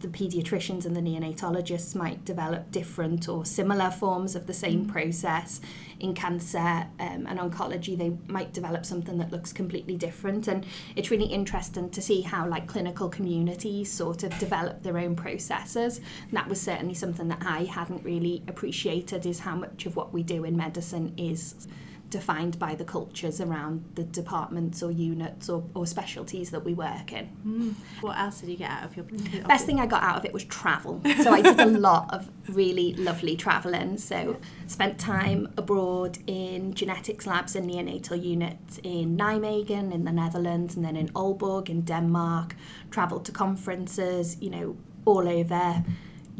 the 0.00 0.08
paediatricians 0.08 0.86
and 0.86 0.96
the 0.96 1.00
neonatologists 1.00 1.94
might 1.94 2.24
develop 2.24 2.70
different 2.70 3.28
or 3.28 3.44
similar 3.44 3.90
forms 3.90 4.34
of 4.34 4.46
the 4.46 4.54
same 4.54 4.86
mm. 4.86 4.88
process. 4.88 5.60
In 6.00 6.14
cancer 6.14 6.58
um, 6.58 7.26
and 7.28 7.38
oncology, 7.38 7.96
they 7.96 8.16
might 8.26 8.54
develop 8.54 8.86
something 8.86 9.18
that 9.18 9.30
looks 9.30 9.52
completely 9.52 9.96
different. 9.96 10.48
And 10.48 10.64
it's 10.96 11.10
really 11.10 11.26
interesting 11.26 11.90
to 11.90 12.00
see 12.00 12.22
how 12.22 12.48
like 12.48 12.66
clinical 12.66 13.10
communities 13.10 13.92
sort 13.92 14.22
of 14.22 14.36
develop 14.38 14.82
their 14.82 14.96
own 14.96 15.14
processes. 15.14 15.98
And 15.98 16.32
that 16.32 16.48
was 16.48 16.60
certainly 16.60 16.94
something 16.94 17.28
that 17.28 17.42
I 17.44 17.64
hadn't 17.64 18.02
really 18.02 18.42
appreciated 18.48 19.26
is 19.26 19.40
how 19.40 19.56
much 19.56 19.84
of 19.84 19.96
what 19.96 20.12
we 20.14 20.22
do 20.22 20.44
in 20.44 20.56
medicine 20.56 21.12
is 21.18 21.68
defined 22.10 22.58
by 22.58 22.74
the 22.74 22.84
cultures 22.84 23.40
around 23.40 23.84
the 23.94 24.02
departments 24.02 24.82
or 24.82 24.90
units 24.90 25.48
or, 25.48 25.64
or 25.74 25.86
specialties 25.86 26.50
that 26.50 26.64
we 26.64 26.74
work 26.74 27.12
in. 27.12 27.30
Mm. 27.46 27.74
What 28.02 28.18
else 28.18 28.40
did 28.40 28.50
you 28.50 28.56
get 28.56 28.70
out 28.70 28.84
of 28.84 28.96
your 28.96 29.06
Best 29.46 29.64
thing 29.64 29.80
I 29.80 29.86
got 29.86 30.02
out 30.02 30.16
of 30.16 30.24
it 30.24 30.32
was 30.32 30.44
travel. 30.44 31.00
So 31.22 31.32
I 31.32 31.40
did 31.40 31.60
a 31.60 31.66
lot 31.66 32.12
of 32.12 32.28
really 32.48 32.94
lovely 32.94 33.36
travelling. 33.36 33.96
So 33.96 34.36
spent 34.66 34.98
time 34.98 35.52
abroad 35.56 36.18
in 36.26 36.74
genetics 36.74 37.26
labs 37.26 37.54
and 37.54 37.70
neonatal 37.70 38.22
units 38.22 38.78
in 38.82 39.16
Nijmegen 39.16 39.92
in 39.94 40.04
the 40.04 40.12
Netherlands 40.12 40.74
and 40.74 40.84
then 40.84 40.96
in 40.96 41.08
Aalborg 41.10 41.68
in 41.68 41.82
Denmark. 41.82 42.56
Travelled 42.90 43.24
to 43.26 43.32
conferences, 43.32 44.36
you 44.40 44.50
know, 44.50 44.76
all 45.04 45.28
over 45.28 45.84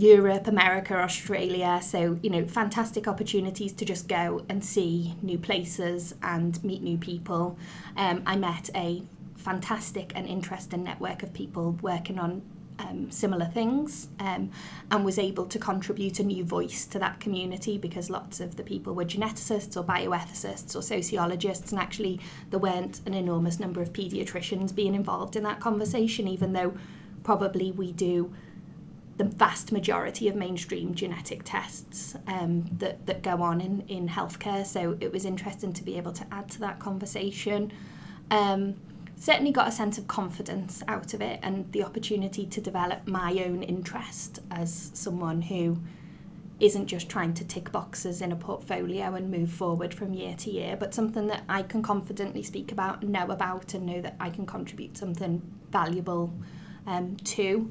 Europe, 0.01 0.47
America, 0.47 0.95
Australia. 0.95 1.79
So, 1.83 2.19
you 2.23 2.31
know, 2.31 2.47
fantastic 2.47 3.07
opportunities 3.07 3.75
to 3.75 3.85
just 3.85 4.09
go 4.09 4.47
and 4.49 4.65
see 4.65 5.15
new 5.21 5.39
places 5.39 6.15
and 6.23 6.63
meet 6.65 6.83
new 6.83 6.97
people. 6.97 7.59
Um, 7.99 8.23
I 8.25 8.37
met 8.37 8.71
a 8.75 9.03
fantastic 9.37 10.13
and 10.15 10.27
interesting 10.27 10.83
network 10.85 11.23
of 11.23 11.35
people 11.35 11.73
working 11.83 12.19
on 12.19 12.41
um, 12.79 13.11
similar 13.11 13.45
things 13.45 14.09
um, 14.21 14.51
and 14.91 15.05
was 15.05 15.19
able 15.19 15.45
to 15.45 15.59
contribute 15.59 16.19
a 16.19 16.25
new 16.25 16.45
voice 16.45 16.87
to 16.87 16.99
that 16.99 17.21
community 17.21 17.77
because 17.77 18.09
lots 18.09 18.41
of 18.41 18.57
the 18.57 18.63
people 18.63 18.95
were 18.95 19.05
geneticists 19.05 19.77
or 19.77 19.85
bioethicists 19.85 20.75
or 20.75 20.81
sociologists 20.81 21.73
and 21.73 21.79
actually 21.79 22.19
there 22.49 22.59
weren't 22.59 23.03
an 23.05 23.13
enormous 23.13 23.61
number 23.61 23.83
of 23.83 23.93
paediatricians 23.93 24.75
being 24.75 24.95
involved 24.95 25.37
in 25.37 25.43
that 25.43 25.61
conversation 25.61 26.27
even 26.27 26.55
though 26.55 26.73
probably 27.23 27.71
we 27.71 27.93
do 27.93 28.33
the 29.21 29.27
vast 29.27 29.71
majority 29.71 30.29
of 30.29 30.35
mainstream 30.35 30.95
genetic 30.95 31.43
tests 31.45 32.17
um, 32.27 32.65
that, 32.79 33.05
that 33.05 33.23
go 33.23 33.43
on 33.43 33.61
in, 33.61 33.85
in 33.87 34.09
healthcare. 34.09 34.65
So 34.65 34.97
it 34.99 35.13
was 35.13 35.27
interesting 35.27 35.75
to 35.75 35.85
be 35.85 35.99
able 35.99 36.13
to 36.13 36.27
add 36.33 36.49
to 36.53 36.61
that 36.61 36.79
conversation. 36.79 37.71
Um, 38.31 38.77
certainly 39.17 39.53
got 39.53 39.69
a 39.69 39.73
sense 39.73 39.99
of 39.99 40.09
confidence 40.09 40.83
out 40.89 41.13
of 41.13 41.21
it 41.21 41.39
and 41.43 41.71
the 41.73 41.85
opportunity 41.85 42.47
to 42.47 42.63
develop 42.63 43.07
my 43.07 43.45
own 43.47 43.63
interest 43.63 44.39
as 44.51 44.91
someone 44.95 45.43
who 45.43 45.77
isn't 46.59 46.87
just 46.87 47.11
trying 47.11 47.35
to 47.35 47.45
tick 47.45 47.71
boxes 47.71 48.23
in 48.23 48.33
a 48.33 48.37
portfolio 48.37 49.15
and 49.15 49.31
move 49.31 49.51
forward 49.51 49.93
from 49.93 50.15
year 50.15 50.35
to 50.37 50.51
year, 50.51 50.79
but 50.81 50.95
something 50.95 51.27
that 51.27 51.43
I 51.47 51.63
can 51.63 51.83
confidently 51.83 52.43
speak 52.43 52.73
about, 52.73 53.03
know 53.03 53.27
about, 53.27 53.75
and 53.75 53.85
know 53.85 54.01
that 54.01 54.17
I 54.19 54.31
can 54.31 54.47
contribute 54.47 54.97
something 54.97 55.43
valuable 55.71 56.33
um, 56.87 57.19
to. 57.19 57.71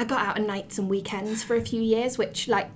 I 0.00 0.04
got 0.04 0.26
out 0.26 0.38
on 0.38 0.46
nights 0.46 0.78
and 0.78 0.88
weekends 0.88 1.42
for 1.42 1.56
a 1.56 1.60
few 1.60 1.82
years, 1.82 2.16
which 2.16 2.48
like 2.48 2.70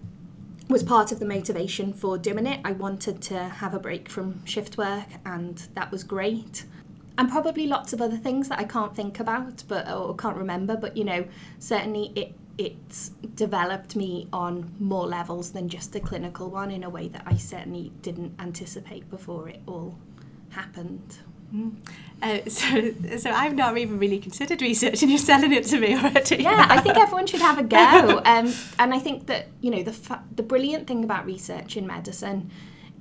was 0.68 0.82
part 0.82 1.10
of 1.10 1.20
the 1.20 1.24
motivation 1.24 1.94
for 1.94 2.18
doing 2.18 2.46
it. 2.46 2.60
I 2.66 2.72
wanted 2.72 3.22
to 3.22 3.44
have 3.44 3.72
a 3.72 3.78
break 3.78 4.10
from 4.10 4.44
shift 4.44 4.76
work, 4.76 5.06
and 5.24 5.56
that 5.72 5.90
was 5.90 6.04
great. 6.04 6.66
And 7.16 7.30
probably 7.30 7.66
lots 7.66 7.94
of 7.94 8.02
other 8.02 8.18
things 8.18 8.50
that 8.50 8.58
I 8.58 8.64
can't 8.64 8.94
think 8.94 9.20
about, 9.20 9.64
but 9.66 9.90
or 9.90 10.14
can't 10.14 10.36
remember. 10.36 10.76
But 10.76 10.98
you 10.98 11.04
know, 11.04 11.24
certainly 11.58 12.12
it 12.14 12.34
it's 12.58 13.08
developed 13.34 13.96
me 13.96 14.28
on 14.30 14.74
more 14.78 15.06
levels 15.06 15.52
than 15.52 15.70
just 15.70 15.96
a 15.96 16.00
clinical 16.00 16.50
one 16.50 16.70
in 16.70 16.84
a 16.84 16.90
way 16.90 17.08
that 17.08 17.22
I 17.24 17.36
certainly 17.36 17.90
didn't 18.02 18.34
anticipate 18.38 19.08
before 19.08 19.48
it 19.48 19.62
all 19.66 19.96
happened. 20.50 21.20
Mm. 21.54 21.72
Uh, 22.22 22.48
so, 22.48 23.18
so 23.18 23.30
I've 23.30 23.54
not 23.54 23.76
even 23.76 23.98
really 23.98 24.18
considered 24.18 24.62
research, 24.62 25.02
and 25.02 25.10
you're 25.10 25.18
selling 25.18 25.52
it 25.52 25.64
to 25.66 25.78
me 25.78 25.94
already. 25.94 26.42
Yeah, 26.42 26.66
I 26.70 26.80
think 26.80 26.96
everyone 26.96 27.26
should 27.26 27.40
have 27.42 27.58
a 27.58 27.62
go. 27.62 28.22
Um, 28.24 28.52
and 28.78 28.94
I 28.94 28.98
think 28.98 29.26
that 29.26 29.48
you 29.60 29.70
know 29.70 29.82
the 29.82 29.92
fa- 29.92 30.24
the 30.34 30.42
brilliant 30.42 30.86
thing 30.86 31.04
about 31.04 31.26
research 31.26 31.76
in 31.76 31.86
medicine 31.86 32.50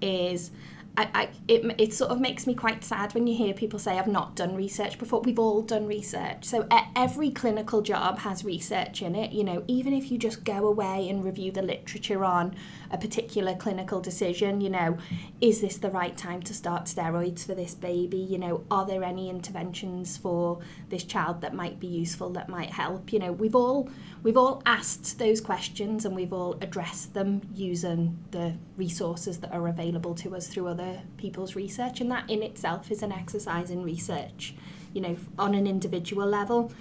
is 0.02 0.52
I, 0.96 1.10
I, 1.14 1.30
it, 1.48 1.76
it 1.80 1.94
sort 1.94 2.12
of 2.12 2.20
makes 2.20 2.46
me 2.46 2.54
quite 2.54 2.84
sad 2.84 3.16
when 3.16 3.26
you 3.26 3.36
hear 3.36 3.56
people 3.56 3.80
say 3.80 3.98
I've 3.98 4.08
not 4.08 4.36
done 4.36 4.56
research 4.56 5.00
before. 5.00 5.22
We've 5.22 5.40
all 5.40 5.64
done 5.64 5.88
research. 5.88 6.46
So 6.46 6.68
every 6.96 7.32
clinical 7.32 7.82
job 7.82 8.20
has 8.20 8.46
research 8.46 9.02
in 9.02 9.16
it. 9.16 9.32
You 9.32 9.44
know, 9.44 9.64
even 9.68 9.94
if 9.94 10.12
you 10.12 10.20
just 10.20 10.44
go 10.44 10.68
away 10.68 11.10
and 11.10 11.24
review 11.24 11.52
the 11.52 11.64
literature 11.64 12.24
on 12.24 12.56
a 12.92 12.98
particular 13.00 13.56
clinical 13.56 14.02
decision, 14.02 14.62
you 14.62 14.70
know, 14.70 14.98
is 15.42 15.62
this 15.62 15.78
the 15.78 15.90
right 15.90 16.16
time 16.16 16.44
to 16.44 16.54
start 16.54 16.86
steroids 16.86 17.44
for 17.44 17.56
this 17.56 17.74
baby? 17.74 18.18
You 18.18 18.38
know, 18.38 18.64
are 18.70 18.86
there 18.86 19.04
any 19.04 19.32
interventions 19.32 20.18
for 20.18 20.60
this 20.90 21.04
child 21.04 21.42
that 21.42 21.56
might 21.56 21.80
be 21.80 21.88
useful, 21.88 22.30
that 22.34 22.50
might 22.50 22.70
help? 22.70 23.12
You 23.12 23.18
know, 23.18 23.32
we've 23.32 23.56
all 23.56 23.90
we've 24.22 24.38
all 24.38 24.62
asked 24.68 25.18
those 25.18 25.42
questions 25.42 26.06
and 26.06 26.16
we've 26.16 26.34
all 26.34 26.56
addressed 26.62 27.16
them 27.16 27.42
using 27.56 28.20
the 28.30 28.54
resources 28.78 29.40
that 29.40 29.52
are 29.52 29.68
available 29.68 30.14
to 30.16 30.36
us 30.36 30.48
through 30.48 30.68
other 30.68 30.83
people's 31.18 31.56
research 31.56 32.02
and 32.02 32.12
that 32.12 32.30
in 32.30 32.42
itself 32.44 32.92
is 32.92 33.04
an 33.04 33.12
exercise 33.12 33.70
in 33.70 33.84
research 33.84 34.56
you 34.94 35.02
know 35.02 35.18
on 35.38 35.54
an 35.54 35.68
individual 35.68 36.28
level 36.28 36.72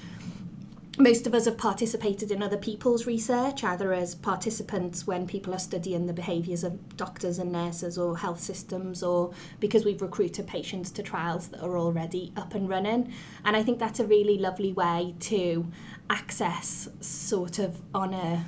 most 0.99 1.27
of 1.27 1.35
us 1.35 1.47
have 1.47 1.57
participated 1.57 2.31
in 2.31 2.43
other 2.43 2.59
people's 2.59 3.07
research, 3.07 3.65
either 3.65 3.95
as 3.95 4.15
participants 4.15 5.07
when 5.07 5.27
people 5.27 5.55
are 5.55 5.59
studying 5.59 6.07
the 6.07 6.13
behaviours 6.13 6.65
of 6.65 6.97
doctors 6.99 7.39
and 7.39 7.51
nurses 7.51 7.97
or 7.97 8.19
health 8.19 8.41
systems, 8.41 9.03
or 9.03 9.33
because 9.59 9.87
we've 9.87 10.03
recruited 10.03 10.47
patients 10.47 10.91
to 10.91 11.03
trials 11.03 11.49
that 11.49 11.63
are 11.63 11.79
already 11.79 12.31
up 12.37 12.55
and 12.55 12.69
running. 12.69 13.11
And 13.45 13.57
I 13.57 13.63
think 13.63 13.79
that's 13.79 14.01
a 14.01 14.07
really 14.07 14.37
lovely 14.37 14.75
way 14.75 15.15
to 15.21 15.67
access, 16.11 16.91
sort 17.01 17.59
of 17.59 17.81
on 17.95 18.13
a 18.13 18.45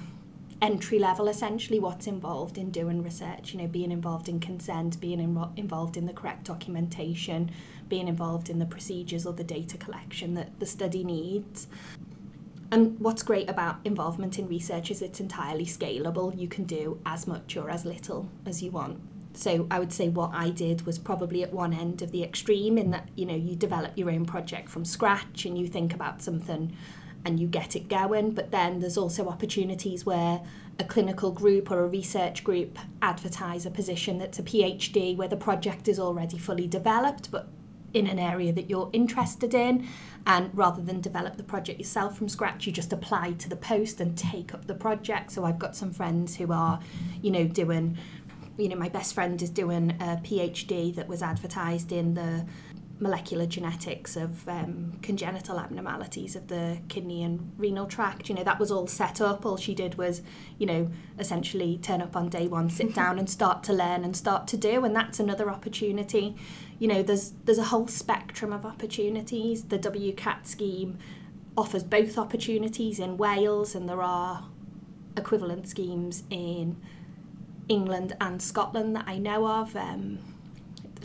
entry 0.63 0.99
level 0.99 1.29
essentially 1.29 1.79
what's 1.79 2.07
involved 2.07 2.59
in 2.59 2.71
doing 2.71 3.03
research 3.03 3.53
you 3.53 3.61
know 3.61 3.67
being 3.67 3.91
involved 3.91 4.29
in 4.29 4.39
consent 4.41 5.01
being 5.01 5.21
in, 5.21 5.45
involved 5.57 5.97
in 5.97 6.07
the 6.07 6.13
correct 6.13 6.45
documentation 6.45 7.51
being 7.89 8.09
involved 8.09 8.51
in 8.51 8.59
the 8.59 8.67
procedures 8.67 9.27
or 9.27 9.33
the 9.33 9.45
data 9.45 9.77
collection 9.79 10.35
that 10.35 10.59
the 10.61 10.67
study 10.67 11.05
needs. 11.05 11.67
And 12.71 12.99
what's 12.99 13.23
great 13.23 13.49
about 13.49 13.77
involvement 13.85 14.39
in 14.39 14.49
research 14.49 14.91
is 14.91 15.03
it's 15.03 15.21
entirely 15.21 15.67
scalable. 15.67 16.37
You 16.37 16.49
can 16.49 16.65
do 16.65 17.01
as 17.07 17.27
much 17.27 17.57
or 17.57 17.71
as 17.71 17.85
little 17.85 18.29
as 18.47 18.63
you 18.63 18.71
want. 18.71 19.01
So 19.35 19.67
I 19.71 19.79
would 19.79 19.93
say 19.93 20.09
what 20.09 20.31
I 20.33 20.51
did 20.51 20.87
was 20.87 20.99
probably 20.99 21.43
at 21.43 21.53
one 21.53 21.73
end 21.73 22.03
of 22.03 22.11
the 22.11 22.23
extreme 22.23 22.79
in 22.79 22.91
that 22.93 23.09
you 23.17 23.27
know 23.27 23.35
you 23.35 23.57
develop 23.57 23.93
your 23.97 24.11
own 24.11 24.25
project 24.27 24.69
from 24.69 24.85
scratch 24.85 25.45
and 25.45 25.59
you 25.59 25.67
think 25.67 25.93
about 25.93 26.23
something 26.23 26.77
and 27.25 27.41
you 27.41 27.47
get 27.47 27.75
it 27.75 27.89
going. 27.89 28.33
But 28.33 28.51
then 28.51 28.81
there's 28.81 28.99
also 28.99 29.29
opportunities 29.29 30.05
where 30.05 30.43
a 30.79 30.85
clinical 30.85 31.31
group 31.31 31.71
or 31.71 31.85
a 31.85 31.89
research 31.89 32.45
group 32.45 32.79
advertise 33.01 33.65
a 33.65 33.71
position 33.71 34.19
that's 34.19 34.39
a 34.39 34.43
PhD 34.43 35.17
where 35.17 35.29
the 35.29 35.37
project 35.37 35.89
is 35.89 35.99
already 35.99 36.39
fully 36.39 36.67
developed, 36.67 37.31
but 37.31 37.49
in 37.93 38.09
an 38.09 38.19
area 38.19 38.53
that 38.53 38.69
you're 38.69 38.91
interested 38.93 39.55
in. 39.55 39.87
And 40.27 40.51
rather 40.53 40.83
than 40.83 41.01
develop 41.01 41.37
the 41.37 41.45
project 41.45 41.79
yourself 41.79 42.19
from 42.19 42.29
scratch, 42.29 42.67
you 42.67 42.73
just 42.73 42.93
apply 42.93 43.33
to 43.33 43.49
the 43.49 43.57
post 43.57 44.01
and 44.01 44.19
take 44.19 44.53
up 44.53 44.67
the 44.67 44.75
project. 44.75 45.31
So 45.33 45.45
I've 45.45 45.59
got 45.59 45.77
some 45.77 45.93
friends 45.93 46.37
who 46.37 46.53
are, 46.53 46.81
you 47.23 47.31
know, 47.31 47.45
doing 47.45 47.97
you 48.57 48.69
know, 48.69 48.77
my 48.77 48.89
best 48.89 49.15
friend 49.15 49.41
is 49.43 49.51
doing 49.51 49.91
a 50.01 50.21
PhD 50.23 50.95
that 50.95 51.09
was 51.09 51.23
advertised 51.23 51.91
in 51.91 52.15
the 52.15 52.47
molecular 53.01 53.45
genetics 53.47 54.17
of 54.17 54.49
um, 54.49 54.99
congenital 55.03 55.59
abnormalities 55.59 56.37
of 56.37 56.47
the 56.47 56.79
kidney 56.89 57.23
and 57.23 57.53
renal 57.59 57.87
tract. 57.87 58.29
You 58.29 58.37
know, 58.37 58.45
that 58.45 58.61
was 58.61 58.71
all 58.71 58.87
set 58.87 59.21
up. 59.21 59.45
All 59.45 59.57
she 59.57 59.75
did 59.75 59.97
was, 59.97 60.23
you 60.59 60.67
know, 60.67 60.91
essentially 61.19 61.79
turn 61.79 62.01
up 62.01 62.15
on 62.15 62.29
day 62.29 62.47
one, 62.47 62.71
sit 62.71 62.95
down 63.03 63.19
and 63.19 63.29
start 63.29 63.63
to 63.65 63.73
learn 63.73 64.05
and 64.05 64.17
start 64.17 64.47
to 64.49 64.57
do. 64.57 64.85
And 64.85 64.95
that's 64.95 65.19
another 65.19 65.51
opportunity. 65.51 66.37
You 66.79 66.89
know, 66.89 67.03
there's 67.03 67.33
there's 67.45 67.59
a 67.59 67.65
whole 67.65 67.89
spectrum 67.89 68.53
of 68.53 68.65
opportunities. 68.65 69.65
The 69.65 69.79
WCAT 69.79 70.47
scheme 70.47 70.99
offers 71.57 71.85
both 71.85 72.19
opportunities 72.19 72.99
in 72.99 73.17
Wales, 73.17 73.75
and 73.75 73.89
there 73.89 74.03
are 74.03 74.49
equivalent 75.17 75.69
schemes 75.69 76.25
in 76.31 76.81
England 77.69 78.17
and 78.21 78.41
Scotland 78.41 78.95
that 78.97 79.05
I 79.07 79.19
know 79.19 79.47
of. 79.47 79.75
Um, 79.77 80.34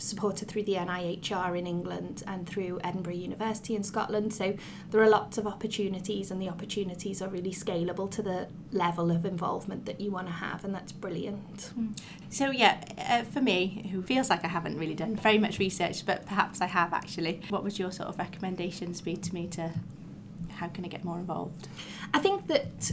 supported 0.00 0.48
through 0.48 0.64
the 0.64 0.74
NIHR 0.74 1.58
in 1.58 1.66
England 1.66 2.22
and 2.26 2.48
through 2.48 2.80
Edinburgh 2.82 3.14
University 3.14 3.76
in 3.76 3.82
Scotland. 3.82 4.32
So 4.32 4.54
there 4.90 5.00
are 5.02 5.08
lots 5.08 5.38
of 5.38 5.46
opportunities, 5.46 6.30
and 6.30 6.40
the 6.40 6.48
opportunities 6.48 7.22
are 7.22 7.28
really 7.28 7.52
scalable 7.52 8.10
to 8.12 8.22
the 8.22 8.48
level 8.72 9.10
of 9.10 9.24
involvement 9.24 9.86
that 9.86 10.00
you 10.00 10.10
want 10.10 10.26
to 10.26 10.32
have, 10.32 10.64
and 10.64 10.74
that's 10.74 10.92
brilliant. 10.92 11.72
So, 12.30 12.50
yeah, 12.50 12.82
uh, 12.98 13.22
for 13.24 13.40
me, 13.40 13.88
who 13.92 14.02
feels 14.02 14.30
like 14.30 14.44
I 14.44 14.48
haven't 14.48 14.78
really 14.78 14.94
done 14.94 15.16
very 15.16 15.38
much 15.38 15.58
research, 15.58 16.06
but 16.06 16.26
perhaps 16.26 16.60
I 16.60 16.66
have 16.66 16.92
actually, 16.92 17.40
what 17.48 17.62
would 17.62 17.78
your 17.78 17.92
sort 17.92 18.08
of 18.08 18.18
recommendations 18.18 19.00
be 19.00 19.16
to 19.16 19.34
me 19.34 19.46
to 19.48 19.72
how 20.54 20.68
can 20.68 20.84
I 20.84 20.88
get 20.88 21.04
more 21.04 21.18
involved? 21.18 21.68
I 22.12 22.18
think 22.18 22.46
that 22.48 22.92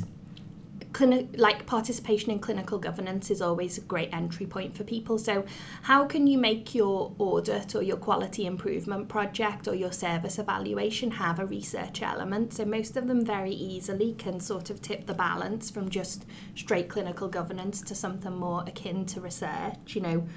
like 1.06 1.66
participation 1.66 2.32
in 2.32 2.40
clinical 2.40 2.80
governance 2.80 3.30
is 3.30 3.42
always 3.42 3.78
a 3.78 3.82
great 3.82 4.10
entry 4.14 4.46
point 4.46 4.76
for 4.76 4.84
people. 4.84 5.18
So, 5.18 5.46
how 5.84 6.06
can 6.06 6.28
you 6.28 6.38
make 6.38 6.74
your 6.74 7.14
audit 7.20 7.76
or 7.76 7.84
your 7.84 7.98
quality 7.98 8.46
improvement 8.46 9.08
project 9.08 9.68
or 9.68 9.76
your 9.76 9.92
service 9.92 10.40
evaluation 10.40 11.12
have 11.12 11.40
a 11.40 11.46
research 11.46 12.02
element? 12.02 12.54
So, 12.54 12.66
most 12.66 12.98
of 12.98 13.08
them 13.08 13.26
very 13.26 13.52
easily 13.52 14.14
can 14.14 14.40
sort 14.40 14.70
of 14.70 14.82
tip 14.82 15.06
the 15.06 15.14
balance 15.14 15.70
from 15.70 15.90
just 15.90 16.26
straight 16.56 16.90
clinical 16.90 17.28
governance 17.28 17.82
to 17.82 17.96
something 17.96 18.36
more 18.36 18.64
akin 18.66 19.06
to 19.08 19.22
research. 19.22 19.96
You 19.96 20.02
know, 20.02 20.28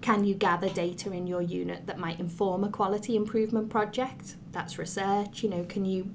can 0.00 0.24
you 0.24 0.34
gather 0.34 0.68
data 0.68 1.12
in 1.12 1.26
your 1.26 1.42
unit 1.42 1.86
that 1.86 1.98
might 1.98 2.20
inform 2.20 2.64
a 2.64 2.68
quality 2.68 3.16
improvement 3.16 3.70
project? 3.70 4.36
That's 4.52 4.78
research. 4.78 5.42
You 5.42 5.48
know, 5.48 5.64
can 5.64 5.84
you 5.84 6.10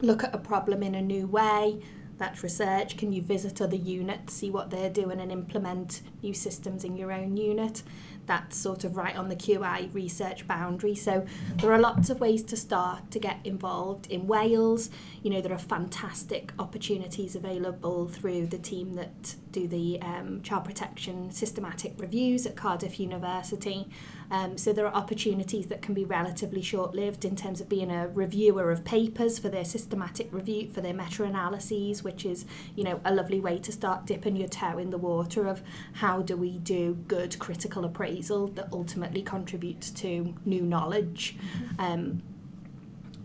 look 0.00 0.24
at 0.24 0.34
a 0.34 0.38
problem 0.38 0.82
in 0.82 0.94
a 0.94 1.02
new 1.02 1.26
way? 1.26 1.80
That's 2.16 2.42
research. 2.42 2.96
Can 2.96 3.12
you 3.12 3.22
visit 3.22 3.60
other 3.60 3.76
units, 3.76 4.34
see 4.34 4.50
what 4.50 4.70
they're 4.70 4.90
doing, 4.90 5.20
and 5.20 5.32
implement 5.32 6.02
new 6.22 6.32
systems 6.32 6.84
in 6.84 6.96
your 6.96 7.12
own 7.12 7.36
unit? 7.36 7.82
That's 8.26 8.56
sort 8.56 8.84
of 8.84 8.96
right 8.96 9.16
on 9.16 9.28
the 9.28 9.36
QI 9.36 9.92
research 9.92 10.46
boundary. 10.46 10.94
So 10.94 11.26
there 11.56 11.72
are 11.72 11.78
lots 11.78 12.10
of 12.10 12.20
ways 12.20 12.42
to 12.44 12.56
start 12.56 13.10
to 13.10 13.18
get 13.18 13.38
involved. 13.44 14.06
In 14.10 14.26
Wales, 14.26 14.90
you 15.22 15.30
know, 15.30 15.40
there 15.40 15.52
are 15.52 15.58
fantastic 15.58 16.52
opportunities 16.58 17.36
available 17.36 18.08
through 18.08 18.46
the 18.46 18.58
team 18.58 18.94
that 18.94 19.36
do 19.52 19.68
the 19.68 20.00
um, 20.02 20.42
child 20.42 20.64
protection 20.64 21.30
systematic 21.30 21.94
reviews 21.98 22.46
at 22.46 22.56
Cardiff 22.56 22.98
University. 22.98 23.88
Um, 24.30 24.56
so 24.58 24.72
there 24.72 24.86
are 24.86 24.94
opportunities 24.94 25.66
that 25.66 25.82
can 25.82 25.94
be 25.94 26.04
relatively 26.04 26.62
short-lived 26.62 27.24
in 27.24 27.36
terms 27.36 27.60
of 27.60 27.68
being 27.68 27.90
a 27.90 28.08
reviewer 28.08 28.70
of 28.72 28.84
papers 28.84 29.38
for 29.38 29.48
their 29.48 29.64
systematic 29.64 30.32
review, 30.32 30.70
for 30.70 30.80
their 30.80 30.94
meta-analyses, 30.94 32.02
which 32.02 32.24
is, 32.24 32.46
you 32.74 32.84
know, 32.84 33.00
a 33.04 33.14
lovely 33.14 33.38
way 33.38 33.58
to 33.58 33.70
start 33.70 34.06
dipping 34.06 34.34
your 34.34 34.48
toe 34.48 34.78
in 34.78 34.90
the 34.90 34.98
water 34.98 35.46
of 35.46 35.62
how 35.92 36.22
do 36.22 36.36
we 36.36 36.58
do 36.58 36.94
good 37.06 37.38
critical 37.38 37.84
appraisal 37.84 38.13
that 38.22 38.68
ultimately 38.72 39.22
contributes 39.22 39.90
to 39.90 40.34
new 40.44 40.62
knowledge. 40.62 41.36
Um, 41.78 42.22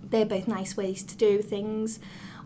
they're 0.10 0.26
both 0.26 0.48
nice 0.48 0.76
ways 0.76 1.04
to 1.04 1.16
do 1.16 1.42
things. 1.42 2.00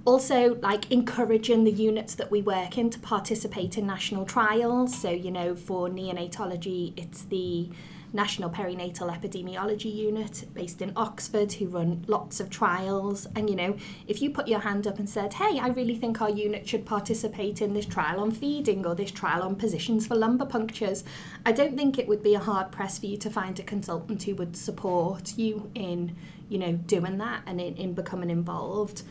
Also 0.05 0.55
like 0.55 0.91
encouraging 0.91 1.63
the 1.63 1.71
units 1.71 2.15
that 2.15 2.29
we 2.29 2.41
work 2.41 2.77
in 2.77 2.89
to 2.89 2.99
participate 2.99 3.77
in 3.77 3.87
national 3.87 4.25
trials. 4.25 4.97
So 4.97 5.09
you 5.09 5.31
know 5.31 5.55
for 5.55 5.87
neonatology 5.87 6.93
it's 6.97 7.23
the 7.23 7.69
National 8.13 8.49
Perinatal 8.49 9.11
Epidemiology 9.11 9.93
Unit 9.93 10.45
based 10.53 10.81
in 10.83 10.93
Oxford 10.95 11.51
who 11.53 11.67
run 11.67 12.05
lots 12.07 12.39
of 12.39 12.49
trials. 12.49 13.27
And 13.35 13.49
you 13.49 13.55
know, 13.55 13.75
if 14.07 14.21
you 14.21 14.29
put 14.29 14.47
your 14.47 14.59
hand 14.59 14.85
up 14.85 14.99
and 14.99 15.09
said, 15.09 15.33
hey, 15.33 15.59
I 15.59 15.69
really 15.69 15.95
think 15.95 16.21
our 16.21 16.29
unit 16.29 16.67
should 16.67 16.85
participate 16.85 17.61
in 17.61 17.73
this 17.73 17.87
trial 17.87 18.19
on 18.19 18.31
feeding 18.31 18.85
or 18.85 18.93
this 18.93 19.11
trial 19.11 19.41
on 19.41 19.55
positions 19.55 20.05
for 20.05 20.15
lumbar 20.15 20.47
punctures, 20.47 21.03
I 21.45 21.51
don't 21.51 21.75
think 21.75 21.97
it 21.97 22.07
would 22.07 22.21
be 22.21 22.35
a 22.35 22.39
hard 22.39 22.71
press 22.71 22.99
for 22.99 23.07
you 23.07 23.17
to 23.17 23.29
find 23.29 23.59
a 23.59 23.63
consultant 23.63 24.23
who 24.23 24.35
would 24.35 24.55
support 24.55 25.35
you 25.35 25.71
in, 25.73 26.15
you 26.49 26.59
know, 26.59 26.73
doing 26.73 27.17
that 27.17 27.41
and 27.47 27.59
in, 27.59 27.75
in 27.77 27.93
becoming 27.93 28.29
involved. 28.29 29.01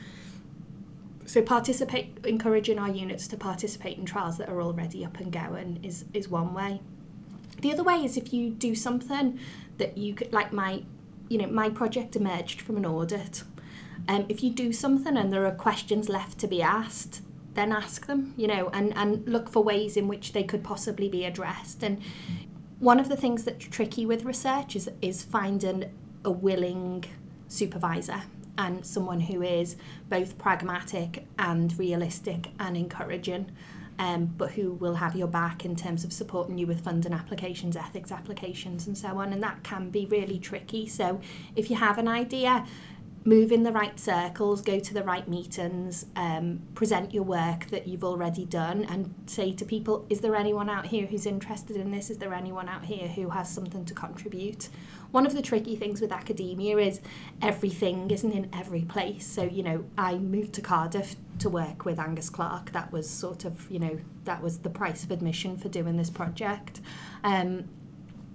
So 1.25 1.43
participate, 1.43 2.19
encouraging 2.25 2.79
our 2.79 2.91
units 2.91 3.27
to 3.29 3.37
participate 3.37 3.99
in 3.99 4.05
trials 4.05 4.39
that 4.39 4.49
are 4.49 4.61
already 4.61 5.05
up 5.05 5.19
and 5.19 5.33
going 5.33 5.81
is, 5.83 6.05
is 6.13 6.29
one 6.29 6.55
way. 6.55 6.81
The 7.63 7.73
other 7.73 7.85
way 7.85 8.05
is 8.05 8.17
if 8.17 8.33
you 8.33 8.51
do 8.51 8.75
something 8.75 9.39
that 9.79 9.97
you 9.97 10.15
could, 10.15 10.33
like 10.33 10.53
my, 10.53 10.83
you 11.29 11.39
know, 11.39 11.47
my 11.47 11.71
project 11.71 12.17
emerged 12.17 12.61
from 12.61 12.77
an 12.77 12.85
audit. 12.85 13.45
Um, 14.09 14.27
if 14.29 14.43
you 14.43 14.51
do 14.51 14.73
something 14.73 15.17
and 15.17 15.33
there 15.33 15.47
are 15.47 15.53
questions 15.53 16.09
left 16.09 16.39
to 16.41 16.49
be 16.49 16.61
asked, 16.61 17.23
then 17.55 17.71
ask 17.71 18.07
them, 18.07 18.35
you 18.37 18.49
know, 18.49 18.69
and, 18.73 18.97
and 18.97 19.27
look 19.29 19.49
for 19.49 19.63
ways 19.63 19.97
in 19.97 20.09
which 20.09 20.33
they 20.33 20.43
could 20.43 20.65
possibly 20.65 21.09
be 21.09 21.25
addressed. 21.25 21.85
And 21.85 22.03
one 22.81 22.99
of 22.99 23.09
the 23.09 23.17
things 23.17 23.45
that's 23.45 23.65
tricky 23.65 24.07
with 24.07 24.25
research 24.25 24.75
is, 24.75 24.91
is 25.01 25.23
finding 25.23 25.85
a 26.25 26.33
willing 26.33 27.05
supervisor 27.47 28.23
and 28.59 28.85
someone 28.85 29.21
who 29.21 29.41
is 29.43 29.77
both 30.09 30.37
pragmatic 30.37 31.27
and 31.39 31.79
realistic 31.79 32.49
and 32.59 32.77
encouraging 32.77 33.53
um, 34.03 34.27
but 34.37 34.51
who 34.51 34.73
will 34.73 34.95
have 34.95 35.15
your 35.15 35.29
back 35.29 35.65
in 35.65 35.77
terms 35.77 36.03
of 36.03 36.13
supporting 36.13 36.59
you 36.59 36.67
with 36.67 36.81
funding 36.81 37.13
applications, 37.13 37.77
ethics 37.77 38.11
applications, 38.11 38.89
and 38.89 38.99
so 38.99 39.19
on. 39.19 39.33
And 39.33 39.41
that 39.45 39.63
can 39.63 39.91
be 39.91 40.07
really 40.07 40.41
tricky. 40.41 40.89
So 40.89 41.21
if 41.55 41.71
you 41.71 41.77
have 41.77 41.99
an 41.99 42.09
idea, 42.09 42.67
move 43.25 43.53
in 43.53 43.63
the 43.63 43.73
right 43.73 43.99
circles, 43.99 44.63
go 44.63 44.81
to 44.81 44.95
the 44.95 45.03
right 45.03 45.29
meetings, 45.29 46.07
um, 46.17 46.61
present 46.75 47.15
your 47.15 47.23
work 47.23 47.67
that 47.67 47.87
you've 47.87 48.05
already 48.05 48.45
done, 48.45 48.85
and 48.85 49.15
say 49.27 49.53
to 49.53 49.65
people, 49.65 50.05
Is 50.11 50.21
there 50.21 50.35
anyone 50.35 50.69
out 50.69 50.87
here 50.87 51.07
who's 51.07 51.27
interested 51.27 51.77
in 51.77 51.91
this? 51.91 52.11
Is 52.11 52.19
there 52.19 52.35
anyone 52.35 52.69
out 52.69 52.85
here 52.85 53.09
who 53.09 53.31
has 53.31 53.49
something 53.49 53.85
to 53.85 53.95
contribute? 53.95 54.69
One 55.13 55.27
of 55.27 55.35
the 55.35 55.43
tricky 55.43 55.77
things 55.77 56.01
with 56.01 56.11
academia 56.11 56.79
is 56.79 57.01
everything 57.41 58.11
isn't 58.11 58.33
in 58.33 58.49
every 58.53 58.83
place. 58.83 59.27
So, 59.27 59.45
you 59.45 59.63
know, 59.63 59.85
I 59.97 60.17
moved 60.17 60.55
to 60.55 60.63
Cardiff 60.63 61.17
to 61.39 61.49
work 61.49 61.85
with 61.85 61.99
Angus 61.99 62.31
Clarke. 62.31 62.73
That 62.73 62.91
was 62.93 63.09
sort 63.09 63.45
of, 63.45 63.71
you 63.71 63.79
know, 63.79 63.99
that 64.25 64.43
was 64.43 64.59
the 64.59 64.71
price 64.71 65.05
of 65.05 65.11
admission 65.11 65.59
for 65.59 65.69
doing 65.69 65.97
this 65.97 66.11
project. 66.11 66.81
Um, 67.25 67.69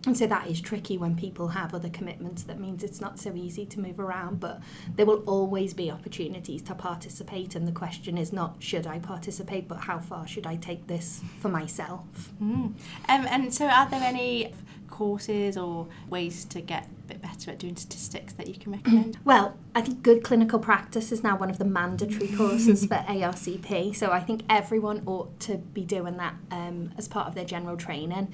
and 0.06 0.18
so 0.18 0.28
that 0.28 0.48
is 0.48 0.62
tricky 0.62 0.98
when 0.98 1.16
people 1.16 1.50
have 1.50 1.74
other 1.74 1.90
commitments. 1.90 2.44
That 2.44 2.60
means 2.60 2.84
it's 2.84 3.02
not 3.02 3.20
so 3.20 3.34
easy 3.36 3.66
to 3.66 3.80
move 3.80 4.00
around, 4.00 4.40
but 4.40 4.62
there 4.96 5.06
will 5.06 5.24
always 5.26 5.74
be 5.74 5.92
opportunities 5.92 6.62
to 6.64 6.76
participate. 6.76 7.56
And 7.56 7.68
the 7.68 7.72
question 7.72 8.18
is 8.18 8.32
not 8.32 8.56
should 8.60 8.88
I 8.88 9.00
participate, 9.00 9.68
but 9.68 9.80
how 9.80 10.00
far 10.00 10.28
should 10.28 10.48
I 10.48 10.56
take 10.56 10.88
this 10.88 11.22
for 11.40 11.50
myself? 11.50 12.06
Mm. 12.42 12.74
Um, 13.10 13.28
and 13.28 13.54
so, 13.54 13.66
are 13.68 13.90
there 13.90 14.04
any 14.04 14.54
courses 14.88 15.58
or 15.58 15.88
ways 16.10 16.46
to 16.46 16.62
get 16.62 16.86
a 16.86 17.08
bit 17.08 17.22
better 17.22 17.52
at 17.52 17.60
doing 17.60 17.76
statistics 17.76 18.34
that 18.34 18.48
you 18.48 18.56
can 18.56 18.74
recommend? 18.74 19.18
Well, 19.26 19.58
I 19.76 19.82
think 19.82 20.04
good 20.04 20.24
clinical 20.24 20.60
practice 20.60 21.12
is 21.12 21.22
now 21.22 21.38
one 21.38 21.50
of 21.50 21.58
the 21.58 21.66
mandatory 21.66 22.30
courses 22.30 22.86
for 22.86 22.96
ARCP. 23.10 23.96
So 23.96 24.12
I 24.12 24.22
think 24.22 24.44
everyone 24.50 25.04
ought 25.06 25.38
to 25.42 25.58
be 25.58 25.84
doing 25.84 26.18
that 26.18 26.36
um, 26.50 26.92
as 26.98 27.08
part 27.08 27.28
of 27.28 27.36
their 27.36 27.46
general 27.46 27.76
training. 27.76 28.34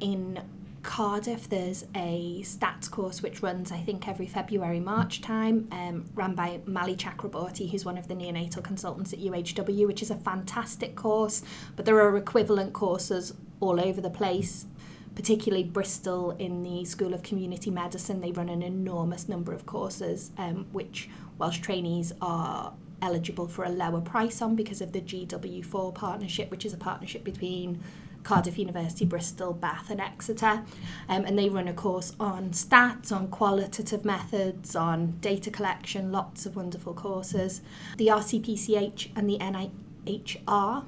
In 0.00 0.40
Cardiff, 0.84 1.48
there's 1.48 1.86
a 1.96 2.42
stats 2.42 2.88
course 2.88 3.22
which 3.22 3.42
runs, 3.42 3.72
I 3.72 3.78
think, 3.78 4.06
every 4.06 4.26
February, 4.26 4.78
March 4.78 5.20
time, 5.22 5.66
um, 5.72 6.04
run 6.14 6.34
by 6.34 6.60
Mali 6.66 6.94
Chakraborty, 6.94 7.70
who's 7.70 7.84
one 7.84 7.98
of 7.98 8.06
the 8.06 8.14
neonatal 8.14 8.62
consultants 8.62 9.12
at 9.12 9.18
UHW, 9.18 9.86
which 9.86 10.02
is 10.02 10.10
a 10.10 10.16
fantastic 10.16 10.94
course. 10.94 11.42
But 11.74 11.86
there 11.86 12.00
are 12.00 12.16
equivalent 12.16 12.74
courses 12.74 13.34
all 13.60 13.80
over 13.80 14.00
the 14.00 14.10
place, 14.10 14.66
particularly 15.14 15.64
Bristol 15.64 16.32
in 16.32 16.62
the 16.62 16.84
School 16.84 17.14
of 17.14 17.22
Community 17.22 17.70
Medicine. 17.70 18.20
They 18.20 18.32
run 18.32 18.50
an 18.50 18.62
enormous 18.62 19.28
number 19.28 19.52
of 19.52 19.66
courses, 19.66 20.30
um, 20.36 20.66
which 20.70 21.08
Welsh 21.38 21.58
trainees 21.58 22.12
are 22.20 22.74
eligible 23.02 23.48
for 23.48 23.64
a 23.64 23.70
lower 23.70 24.00
price 24.00 24.40
on 24.42 24.54
because 24.54 24.80
of 24.80 24.92
the 24.92 25.00
GW4 25.00 25.94
partnership, 25.94 26.50
which 26.50 26.64
is 26.64 26.72
a 26.72 26.78
partnership 26.78 27.24
between 27.24 27.82
Cardiff 28.24 28.58
University, 28.58 29.04
Bristol, 29.04 29.52
Bath, 29.52 29.90
and 29.90 30.00
Exeter. 30.00 30.64
Um, 31.08 31.24
and 31.24 31.38
they 31.38 31.48
run 31.48 31.68
a 31.68 31.74
course 31.74 32.16
on 32.18 32.50
stats, 32.50 33.12
on 33.12 33.28
qualitative 33.28 34.04
methods, 34.04 34.74
on 34.74 35.18
data 35.20 35.50
collection, 35.50 36.10
lots 36.10 36.46
of 36.46 36.56
wonderful 36.56 36.94
courses. 36.94 37.60
The 37.98 38.08
RCPCH 38.08 39.10
and 39.14 39.28
the 39.28 39.38
NIHR, 39.38 40.84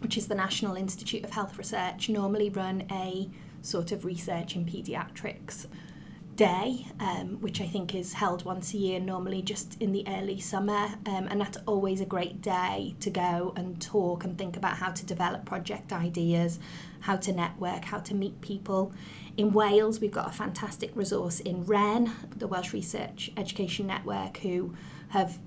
which 0.00 0.16
is 0.16 0.26
the 0.26 0.34
National 0.34 0.74
Institute 0.74 1.22
of 1.22 1.30
Health 1.30 1.56
Research, 1.58 2.08
normally 2.08 2.50
run 2.50 2.84
a 2.90 3.28
sort 3.62 3.92
of 3.92 4.04
research 4.04 4.56
in 4.56 4.64
paediatrics 4.64 5.66
day, 6.36 6.86
um, 7.00 7.40
which 7.40 7.60
I 7.60 7.66
think 7.66 7.94
is 7.94 8.14
held 8.14 8.44
once 8.44 8.74
a 8.74 8.76
year, 8.76 9.00
normally 9.00 9.42
just 9.42 9.80
in 9.80 9.92
the 9.92 10.04
early 10.06 10.40
summer. 10.40 10.94
Um, 11.06 11.28
and 11.30 11.40
that's 11.40 11.58
always 11.66 12.00
a 12.00 12.06
great 12.06 12.42
day 12.42 12.94
to 13.00 13.10
go 13.10 13.52
and 13.56 13.80
talk 13.80 14.24
and 14.24 14.36
think 14.36 14.56
about 14.56 14.76
how 14.78 14.90
to 14.90 15.06
develop 15.06 15.44
project 15.44 15.92
ideas, 15.92 16.58
how 17.00 17.16
to 17.16 17.32
network, 17.32 17.84
how 17.84 17.98
to 17.98 18.14
meet 18.14 18.40
people. 18.40 18.92
In 19.36 19.52
Wales, 19.52 20.00
we've 20.00 20.12
got 20.12 20.28
a 20.28 20.32
fantastic 20.32 20.90
resource 20.94 21.40
in 21.40 21.64
REN, 21.64 22.12
the 22.36 22.46
Welsh 22.46 22.72
Research 22.72 23.30
Education 23.36 23.86
Network, 23.86 24.38
who 24.38 24.74
have 25.08 25.38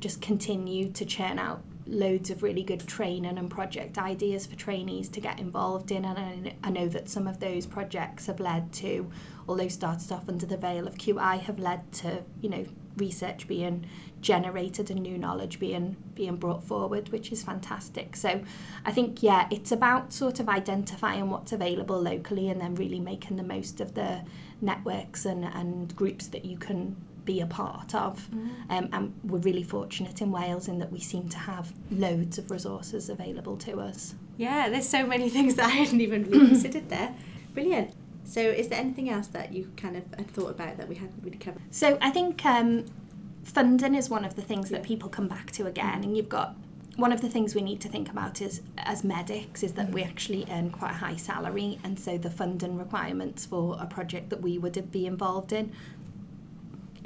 just 0.00 0.20
continued 0.20 0.94
to 0.96 1.04
churn 1.04 1.38
out 1.38 1.62
loads 1.86 2.30
of 2.30 2.42
really 2.42 2.62
good 2.62 2.86
training 2.86 3.38
and 3.38 3.50
project 3.50 3.98
ideas 3.98 4.46
for 4.46 4.56
trainees 4.56 5.08
to 5.08 5.20
get 5.20 5.38
involved 5.38 5.90
in 5.90 6.04
and 6.04 6.52
I, 6.62 6.70
know 6.70 6.88
that 6.88 7.08
some 7.08 7.26
of 7.26 7.38
those 7.38 7.64
projects 7.64 8.26
have 8.26 8.40
led 8.40 8.72
to 8.74 9.10
although 9.48 9.68
started 9.68 10.10
off 10.12 10.28
under 10.28 10.46
the 10.46 10.56
veil 10.56 10.86
of 10.86 10.96
QI 10.96 11.38
have 11.40 11.58
led 11.58 11.92
to 11.92 12.22
you 12.40 12.48
know 12.48 12.66
research 12.96 13.46
being 13.46 13.86
generated 14.20 14.90
and 14.90 15.02
new 15.02 15.16
knowledge 15.16 15.60
being 15.60 15.96
being 16.14 16.36
brought 16.36 16.64
forward 16.64 17.10
which 17.10 17.30
is 17.30 17.42
fantastic. 17.42 18.16
So 18.16 18.42
I 18.84 18.92
think 18.92 19.22
yeah 19.22 19.46
it's 19.50 19.70
about 19.70 20.12
sort 20.12 20.40
of 20.40 20.48
identifying 20.48 21.30
what's 21.30 21.52
available 21.52 22.00
locally 22.00 22.48
and 22.48 22.60
then 22.60 22.74
really 22.74 23.00
making 23.00 23.36
the 23.36 23.42
most 23.42 23.80
of 23.80 23.94
the 23.94 24.22
networks 24.60 25.24
and, 25.24 25.44
and 25.44 25.94
groups 25.94 26.26
that 26.28 26.44
you 26.44 26.58
can 26.58 26.96
be 27.26 27.40
a 27.40 27.46
part 27.46 27.94
of. 27.94 28.30
Mm. 28.30 28.50
Um, 28.70 28.88
and 28.92 29.14
we're 29.22 29.38
really 29.38 29.62
fortunate 29.62 30.22
in 30.22 30.32
Wales 30.32 30.68
in 30.68 30.78
that 30.78 30.90
we 30.90 31.00
seem 31.00 31.28
to 31.28 31.38
have 31.38 31.74
loads 31.90 32.38
of 32.38 32.50
resources 32.50 33.10
available 33.10 33.56
to 33.58 33.80
us. 33.80 34.14
Yeah, 34.38 34.70
there's 34.70 34.88
so 34.88 35.06
many 35.06 35.28
things 35.36 35.56
that 35.56 35.66
I 35.66 35.70
hadn't 35.70 36.00
even 36.00 36.24
considered 36.30 36.88
there. 36.88 37.14
Brilliant. 37.52 37.92
So, 38.24 38.40
is 38.40 38.68
there 38.68 38.80
anything 38.80 39.10
else 39.10 39.28
that 39.28 39.52
you 39.52 39.70
kind 39.76 39.96
of 39.96 40.04
had 40.16 40.30
thought 40.30 40.50
about 40.50 40.78
that 40.78 40.88
we 40.88 40.96
hadn't 40.96 41.22
really 41.22 41.38
covered? 41.38 41.62
So, 41.70 41.96
I 42.00 42.10
think 42.10 42.44
um, 42.44 42.86
funding 43.44 43.94
is 43.94 44.08
one 44.10 44.24
of 44.24 44.34
the 44.34 44.42
things 44.42 44.70
yeah. 44.70 44.78
that 44.78 44.86
people 44.86 45.08
come 45.08 45.28
back 45.28 45.52
to 45.52 45.66
again, 45.66 46.02
and 46.02 46.16
you've 46.16 46.28
got 46.28 46.56
one 46.96 47.12
of 47.12 47.20
the 47.20 47.28
things 47.28 47.54
we 47.54 47.60
need 47.60 47.80
to 47.82 47.88
think 47.88 48.10
about 48.10 48.40
is 48.40 48.62
as 48.78 49.04
medics 49.04 49.62
is 49.62 49.72
that 49.74 49.90
we 49.90 50.02
mm. 50.02 50.08
actually 50.08 50.46
earn 50.50 50.70
quite 50.70 50.92
a 50.92 50.94
high 50.94 51.16
salary 51.16 51.78
and 51.84 51.98
so 51.98 52.16
the 52.16 52.30
funding 52.30 52.78
requirements 52.78 53.44
for 53.44 53.76
a 53.78 53.86
project 53.86 54.30
that 54.30 54.40
we 54.40 54.56
would 54.58 54.90
be 54.90 55.06
involved 55.06 55.52
in 55.52 55.72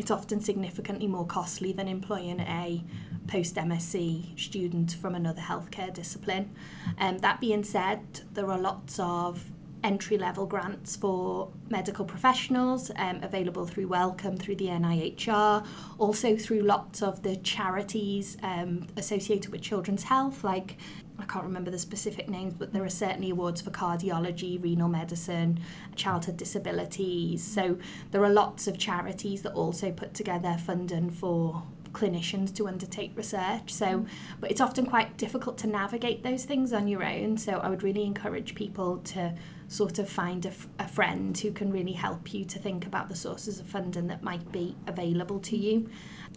it's 0.01 0.11
often 0.11 0.41
significantly 0.41 1.07
more 1.07 1.27
costly 1.27 1.73
than 1.73 1.87
employing 1.87 2.41
a 2.41 2.83
post 3.27 3.55
MSc 3.57 4.41
student 4.41 4.93
from 4.95 5.15
another 5.15 5.43
healthcare 5.43 5.93
discipline. 5.93 6.55
Um, 6.99 7.19
that 7.19 7.39
being 7.39 7.63
said, 7.63 8.01
there 8.33 8.51
are 8.51 8.59
lots 8.59 8.99
of 8.99 9.51
entry 9.85 10.17
level 10.17 10.47
grants 10.47 10.97
for 10.97 11.51
medical 11.69 12.07
professionals 12.07 12.91
um, 12.97 13.23
available 13.23 13.67
through 13.67 13.89
Wellcome, 13.89 14.39
through 14.39 14.57
the 14.57 14.69
NIHR, 14.69 15.67
also 15.99 16.35
through 16.35 16.63
lots 16.63 17.03
of 17.03 17.23
the 17.23 17.37
charities 17.37 18.39
um, 18.43 18.87
associated 18.97 19.53
with 19.53 19.61
children's 19.61 20.05
health, 20.05 20.43
like 20.43 20.79
I 21.21 21.27
can't 21.27 21.45
remember 21.45 21.71
the 21.71 21.79
specific 21.79 22.29
names, 22.29 22.55
but 22.55 22.73
there 22.73 22.85
are 22.85 22.89
certainly 22.89 23.31
awards 23.31 23.61
for 23.61 23.71
cardiology, 23.71 24.63
renal 24.63 24.89
medicine, 24.89 25.61
childhood 25.97 26.37
disabilities. 26.37 27.43
So 27.43 27.79
there 28.11 28.25
are 28.25 28.31
lots 28.31 28.67
of 28.67 28.79
charities 28.79 29.43
that 29.43 29.53
also 29.53 29.93
put 29.93 30.15
together 30.15 30.57
funding 30.65 31.11
for 31.11 31.63
clinicians 31.93 32.55
to 32.57 32.69
undertake 32.69 33.13
research. 33.17 33.73
So, 33.73 33.87
mm. 33.87 34.09
but 34.41 34.51
it's 34.51 34.61
often 34.61 34.87
quite 34.87 35.17
difficult 35.17 35.59
to 35.59 35.67
navigate 35.67 36.23
those 36.23 36.45
things 36.45 36.73
on 36.73 36.89
your 36.89 37.05
own. 37.05 37.37
So 37.37 37.55
I 37.55 37.69
would 37.69 37.83
really 37.83 38.05
encourage 38.05 38.55
people 38.55 38.99
to 38.99 39.35
sort 39.69 39.99
of 39.99 40.09
find 40.09 40.47
a, 40.47 40.51
f- 40.51 40.69
a 40.79 40.89
friend 40.89 41.37
who 41.39 41.53
can 41.53 41.71
really 41.73 41.93
help 41.93 42.35
you 42.35 42.45
to 42.45 42.59
think 42.59 42.87
about 42.87 43.09
the 43.09 43.17
sources 43.17 43.61
of 43.61 43.67
funding 43.67 44.09
that 44.09 44.23
might 44.23 44.51
be 44.51 44.77
available 44.87 45.39
to 45.41 45.57
you. 45.57 45.89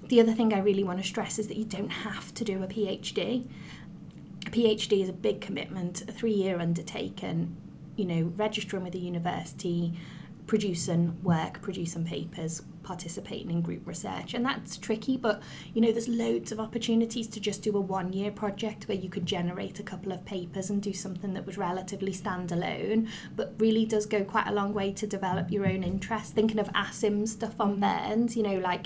The 0.08 0.20
other 0.20 0.34
thing 0.34 0.54
I 0.54 0.60
really 0.60 0.84
want 0.84 1.00
to 1.00 1.08
stress 1.08 1.40
is 1.40 1.48
that 1.48 1.58
you 1.58 1.66
don't 1.66 1.90
have 1.90 2.34
to 2.36 2.44
do 2.44 2.62
a 2.62 2.68
PhD. 2.68 3.48
PhD 4.54 5.02
is 5.02 5.10
a 5.10 5.14
big 5.14 5.42
commitment, 5.42 6.04
a 6.08 6.12
three 6.12 6.34
year 6.34 6.60
undertaking, 6.60 7.58
you 7.96 8.06
know, 8.06 8.32
registering 8.36 8.84
with 8.84 8.94
a 8.94 9.00
university, 9.00 9.98
producing 10.46 11.18
work, 11.24 11.60
producing 11.62 12.06
papers, 12.06 12.62
participating 12.84 13.50
in 13.50 13.62
group 13.62 13.88
research. 13.88 14.36
And 14.36 14.46
that's 14.46 14.78
tricky, 14.78 15.18
but 15.18 15.42
you 15.74 15.82
know, 15.82 15.92
there's 15.92 16.08
loads 16.08 16.52
of 16.52 16.60
opportunities 16.60 17.28
to 17.30 17.40
just 17.40 17.64
do 17.64 17.76
a 17.76 17.82
one 17.82 18.14
year 18.14 18.30
project 18.30 18.88
where 18.88 18.98
you 18.98 19.10
could 19.10 19.26
generate 19.26 19.80
a 19.80 19.84
couple 19.84 20.12
of 20.12 20.24
papers 20.24 20.70
and 20.70 20.84
do 20.84 20.94
something 20.94 21.34
that 21.34 21.48
was 21.48 21.58
relatively 21.58 22.14
standalone, 22.14 23.10
but 23.36 23.56
really 23.58 23.86
does 23.86 24.06
go 24.06 24.24
quite 24.24 24.48
a 24.48 24.54
long 24.54 24.72
way 24.72 24.92
to 24.94 25.08
develop 25.08 25.50
your 25.50 25.66
own 25.66 25.82
interest. 25.82 26.34
Thinking 26.34 26.60
of 26.60 26.68
ASIM 26.74 27.28
stuff 27.28 27.56
on 27.60 27.80
Burns, 27.80 28.38
you 28.38 28.44
know, 28.44 28.60
like 28.60 28.86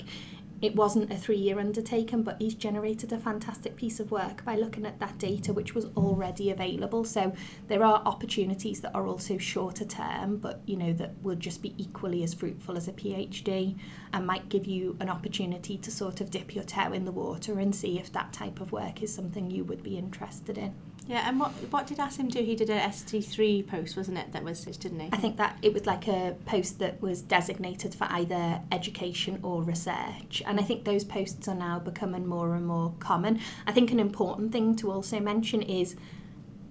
it 0.60 0.74
wasn't 0.74 1.12
a 1.12 1.16
three 1.16 1.36
year 1.36 1.58
undertaking, 1.58 2.22
but 2.22 2.40
he's 2.40 2.54
generated 2.54 3.12
a 3.12 3.18
fantastic 3.18 3.76
piece 3.76 4.00
of 4.00 4.10
work 4.10 4.44
by 4.44 4.56
looking 4.56 4.86
at 4.86 4.98
that 5.00 5.18
data 5.18 5.52
which 5.52 5.74
was 5.74 5.86
already 5.96 6.50
available. 6.50 7.04
So 7.04 7.32
there 7.68 7.84
are 7.84 8.02
opportunities 8.04 8.80
that 8.80 8.94
are 8.94 9.06
also 9.06 9.38
shorter 9.38 9.84
term, 9.84 10.38
but 10.38 10.60
you 10.66 10.76
know 10.76 10.92
that 10.94 11.12
will 11.22 11.36
just 11.36 11.62
be 11.62 11.74
equally 11.78 12.22
as 12.22 12.34
fruitful 12.34 12.76
as 12.76 12.88
a 12.88 12.92
PhD 12.92 13.78
and 14.12 14.26
might 14.26 14.48
give 14.48 14.66
you 14.66 14.96
an 15.00 15.08
opportunity 15.08 15.78
to 15.78 15.90
sort 15.90 16.20
of 16.20 16.30
dip 16.30 16.54
your 16.54 16.64
toe 16.64 16.92
in 16.92 17.04
the 17.04 17.12
water 17.12 17.58
and 17.58 17.74
see 17.74 17.98
if 17.98 18.12
that 18.12 18.32
type 18.32 18.60
of 18.60 18.72
work 18.72 19.02
is 19.02 19.14
something 19.14 19.50
you 19.50 19.64
would 19.64 19.82
be 19.82 19.96
interested 19.96 20.58
in. 20.58 20.74
Yeah, 21.08 21.26
and 21.26 21.40
what 21.40 21.52
what 21.70 21.86
did 21.86 21.96
Asim 21.96 22.30
do? 22.30 22.40
He 22.40 22.54
did 22.54 22.68
a 22.68 22.78
ST3 22.78 23.66
post, 23.66 23.96
wasn't 23.96 24.18
it? 24.18 24.32
That 24.32 24.44
was 24.44 24.60
didn't 24.64 25.00
he? 25.00 25.08
I 25.10 25.16
think 25.16 25.38
that 25.38 25.56
it 25.62 25.72
was 25.72 25.86
like 25.86 26.06
a 26.06 26.36
post 26.44 26.78
that 26.80 27.00
was 27.00 27.22
designated 27.22 27.94
for 27.94 28.06
either 28.10 28.60
education 28.70 29.40
or 29.42 29.62
research, 29.62 30.42
and 30.44 30.60
I 30.60 30.62
think 30.62 30.84
those 30.84 31.04
posts 31.04 31.48
are 31.48 31.54
now 31.54 31.78
becoming 31.78 32.26
more 32.26 32.54
and 32.54 32.66
more 32.66 32.92
common. 33.00 33.40
I 33.66 33.72
think 33.72 33.90
an 33.90 33.98
important 33.98 34.52
thing 34.52 34.76
to 34.76 34.92
also 34.92 35.18
mention 35.18 35.62
is 35.62 35.96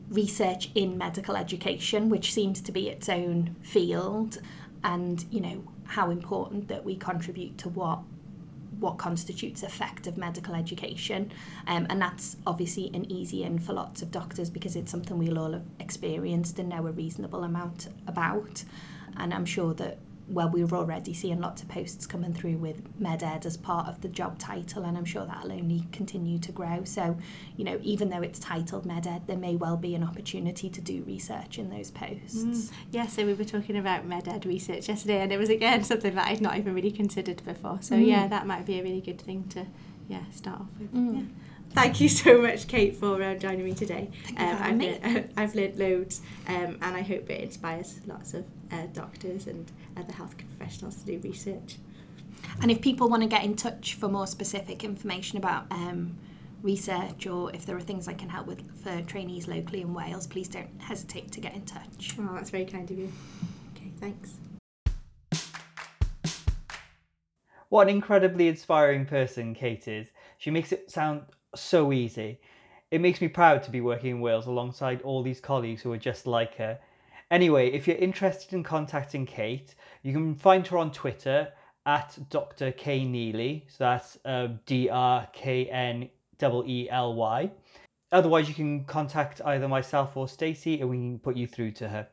research 0.10 0.69
in 0.76 1.00
medical 1.00 1.36
education, 1.36 2.08
which 2.08 2.32
seems 2.32 2.62
to 2.62 2.71
be 2.71 2.89
its 2.89 3.10
own 3.10 3.56
field, 3.63 4.38
and 4.84 5.26
you 5.32 5.41
know 5.41 5.63
how 5.86 6.12
important 6.12 6.67
that 6.67 6.86
we 6.86 6.95
contribute 6.95 7.58
to 7.58 7.69
what 7.69 8.00
what 8.80 8.98
constitutes 8.98 9.63
effective 9.63 10.18
medical 10.18 10.56
education. 10.56 11.32
Um, 11.68 11.88
and 11.90 12.02
that's 12.02 12.38
obviously 12.46 12.92
an 12.94 13.12
easy 13.12 13.44
in 13.44 13.60
for 13.60 13.74
lots 13.74 14.02
of 14.02 14.12
doctors 14.12 14.50
because 14.50 14.76
it's 14.76 14.92
something 14.92 15.18
we'll 15.18 15.40
all 15.40 15.54
have 15.54 15.66
experienced 15.80 16.60
and 16.60 16.70
know 16.70 16.86
a 16.88 16.92
reasonable 16.92 17.44
amount 17.44 17.90
about. 18.08 18.63
And 19.18 19.34
I'm 19.34 19.46
sure 19.46 19.74
that 19.76 19.98
well, 20.30 20.50
we 20.50 20.62
are 20.63 20.74
already 20.74 21.13
seeing 21.13 21.40
lots 21.40 21.62
of 21.62 21.70
posts 21.70 22.06
coming 22.06 22.34
through 22.34 22.58
with 22.58 23.00
MedEd 23.00 23.46
as 23.46 23.56
part 23.56 23.88
of 23.88 24.02
the 24.02 24.10
job 24.10 24.38
title, 24.38 24.84
and 24.84 24.98
I'm 24.98 25.06
sure 25.06 25.26
that'll 25.26 25.52
only 25.52 25.86
continue 25.92 26.38
to 26.40 26.52
grow. 26.52 26.84
So, 26.84 27.18
you 27.56 27.63
know, 27.63 27.80
even 27.82 28.10
though 28.10 28.22
it's 28.22 28.40
titled 28.40 28.86
MedEd, 28.86 29.28
there 29.28 29.38
may 29.38 29.56
well 29.56 29.78
be 29.78 29.96
an 29.96 30.04
opportunity 30.04 30.70
to 30.70 30.82
do 30.82 31.04
research 31.08 31.58
in 31.58 31.70
those 31.70 31.92
posts. 31.92 32.44
Mm. 32.44 32.72
Yeah, 32.92 33.08
so 33.08 33.26
we 33.26 33.34
were 33.34 33.46
talking 33.46 33.78
about 33.78 34.08
MedEd 34.08 34.46
research 34.46 34.90
yesterday, 34.90 35.22
and 35.22 35.32
it 35.32 35.38
was 35.38 35.50
again 35.50 35.84
something 35.84 36.16
that 36.16 36.28
I'd 36.28 36.42
not 36.42 36.58
even 36.58 36.74
really 36.74 36.92
considered 36.92 37.44
before. 37.46 37.80
So, 37.82 37.96
mm. 37.96 38.06
yeah, 38.06 38.28
that 38.28 38.46
might 38.46 38.66
be 38.66 38.80
a 38.80 38.84
really 38.84 39.02
good 39.02 39.22
thing 39.22 39.46
to 39.50 39.66
yeah 40.10 40.24
start 40.32 40.62
off 40.62 40.68
with. 40.80 40.94
Mm. 40.94 41.16
Yeah. 41.16 41.46
Thank 41.78 42.02
you 42.02 42.10
so 42.10 42.42
much, 42.42 42.68
Kate, 42.68 42.96
for 42.96 43.22
uh, 43.22 43.36
joining 43.36 43.63
me 43.63 43.72
today. 43.72 44.10
Thank 44.26 44.40
um, 44.40 44.58
I've, 44.63 44.78
me. 44.78 45.00
Learned, 45.00 45.34
I've 45.38 45.54
learned 45.54 45.78
loads, 45.78 46.22
um, 46.48 46.80
and 46.82 46.98
I 46.98 47.02
hope 47.02 47.30
it 47.30 47.40
inspires 47.42 48.00
lots 48.08 48.34
of 48.34 48.46
uh, 48.72 48.88
doctors 48.94 49.46
and 49.46 49.72
other 49.96 50.12
health 50.12 50.36
professionals 50.40 50.96
to 50.96 51.06
do 51.06 51.20
research. 51.20 51.78
And 52.63 52.72
if 52.72 52.82
people 52.82 53.10
want 53.10 53.22
to 53.22 53.30
get 53.30 53.44
in 53.44 53.56
touch 53.56 53.94
for 53.94 54.08
more 54.08 54.26
specific 54.26 54.84
information 54.84 55.38
about 55.38 55.68
um, 55.70 56.18
research 56.63 57.28
or 57.28 57.54
if 57.54 57.68
there 57.68 57.78
are 57.78 57.82
things 57.82 58.08
I 58.08 58.13
can 58.13 58.30
help 58.30 58.48
with 58.48 58.63
for 58.82 59.00
trainees 59.04 59.48
locally 59.48 59.82
in 59.82 59.94
Wales, 59.94 60.26
please 60.26 60.48
don't 60.48 60.82
hesitate 60.82 61.32
to 61.34 61.40
get 61.40 61.54
in 61.54 61.62
touch. 61.62 62.16
Oh, 62.20 62.32
that's 62.34 62.50
very 62.50 62.66
kind 62.66 62.90
of 62.90 62.98
you. 62.98 63.12
Okay, 63.76 63.92
thanks. 64.00 64.34
What 67.70 67.84
an 67.84 67.90
incredibly 67.90 68.48
inspiring 68.48 69.06
person 69.06 69.54
Kate 69.54 69.88
is. 69.88 70.08
She 70.40 70.50
makes 70.50 70.72
it 70.72 70.90
sound 70.90 71.22
so 71.60 71.91
easy. 71.91 72.39
It 72.91 73.02
makes 73.02 73.20
me 73.20 73.28
proud 73.28 73.63
to 73.63 73.72
be 73.72 73.82
working 73.82 74.12
in 74.12 74.22
Wales 74.22 74.48
alongside 74.48 75.02
all 75.02 75.22
these 75.22 75.41
colleagues 75.41 75.82
who 75.82 75.91
are 75.91 75.98
just 75.98 76.26
like 76.26 76.56
her. 76.56 76.80
Anyway, 77.30 77.70
if 77.72 77.88
you're 77.88 77.98
interested 77.98 78.54
in 78.54 78.63
contacting 78.63 79.26
Kate, 79.26 79.76
you 80.04 80.13
can 80.13 80.36
find 80.36 80.65
her 80.67 80.78
on 80.78 80.91
Twitter 80.91 81.52
at 81.86 82.17
Dr. 82.30 82.72
K 82.72 83.04
Neely. 83.04 83.65
So 83.67 83.84
that's 83.84 84.17
uh, 84.24 84.50
D 84.65 84.89
R 84.89 85.28
K 85.34 85.65
N 85.65 86.10
E 86.65 86.88
L 86.89 87.15
Y. 87.15 87.52
Otherwise, 88.12 88.48
you 88.48 88.56
can 88.56 88.86
contact 88.86 89.41
either 89.43 89.67
myself 89.67 90.15
or 90.15 90.30
Stacey 90.30 90.80
and 90.80 90.89
we 90.89 90.96
can 90.96 91.20
put 91.20 91.36
you 91.36 91.48
through 91.48 91.72
to 91.72 91.89
her. 91.89 92.08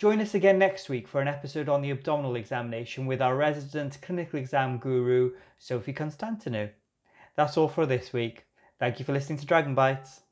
Join 0.00 0.20
us 0.20 0.34
again 0.34 0.58
next 0.58 0.88
week 0.88 1.06
for 1.06 1.20
an 1.20 1.28
episode 1.28 1.68
on 1.68 1.80
the 1.80 1.92
abdominal 1.92 2.34
examination 2.34 3.06
with 3.06 3.22
our 3.22 3.36
resident 3.36 3.98
clinical 4.02 4.40
exam 4.40 4.78
guru, 4.78 5.32
Sophie 5.56 5.92
Constantinou. 5.94 6.70
That's 7.36 7.56
all 7.56 7.68
for 7.68 7.86
this 7.86 8.12
week. 8.12 8.44
Thank 8.84 8.98
you 8.98 9.06
for 9.06 9.14
listening 9.14 9.38
to 9.38 9.46
Dragon 9.46 9.74
Bites. 9.74 10.23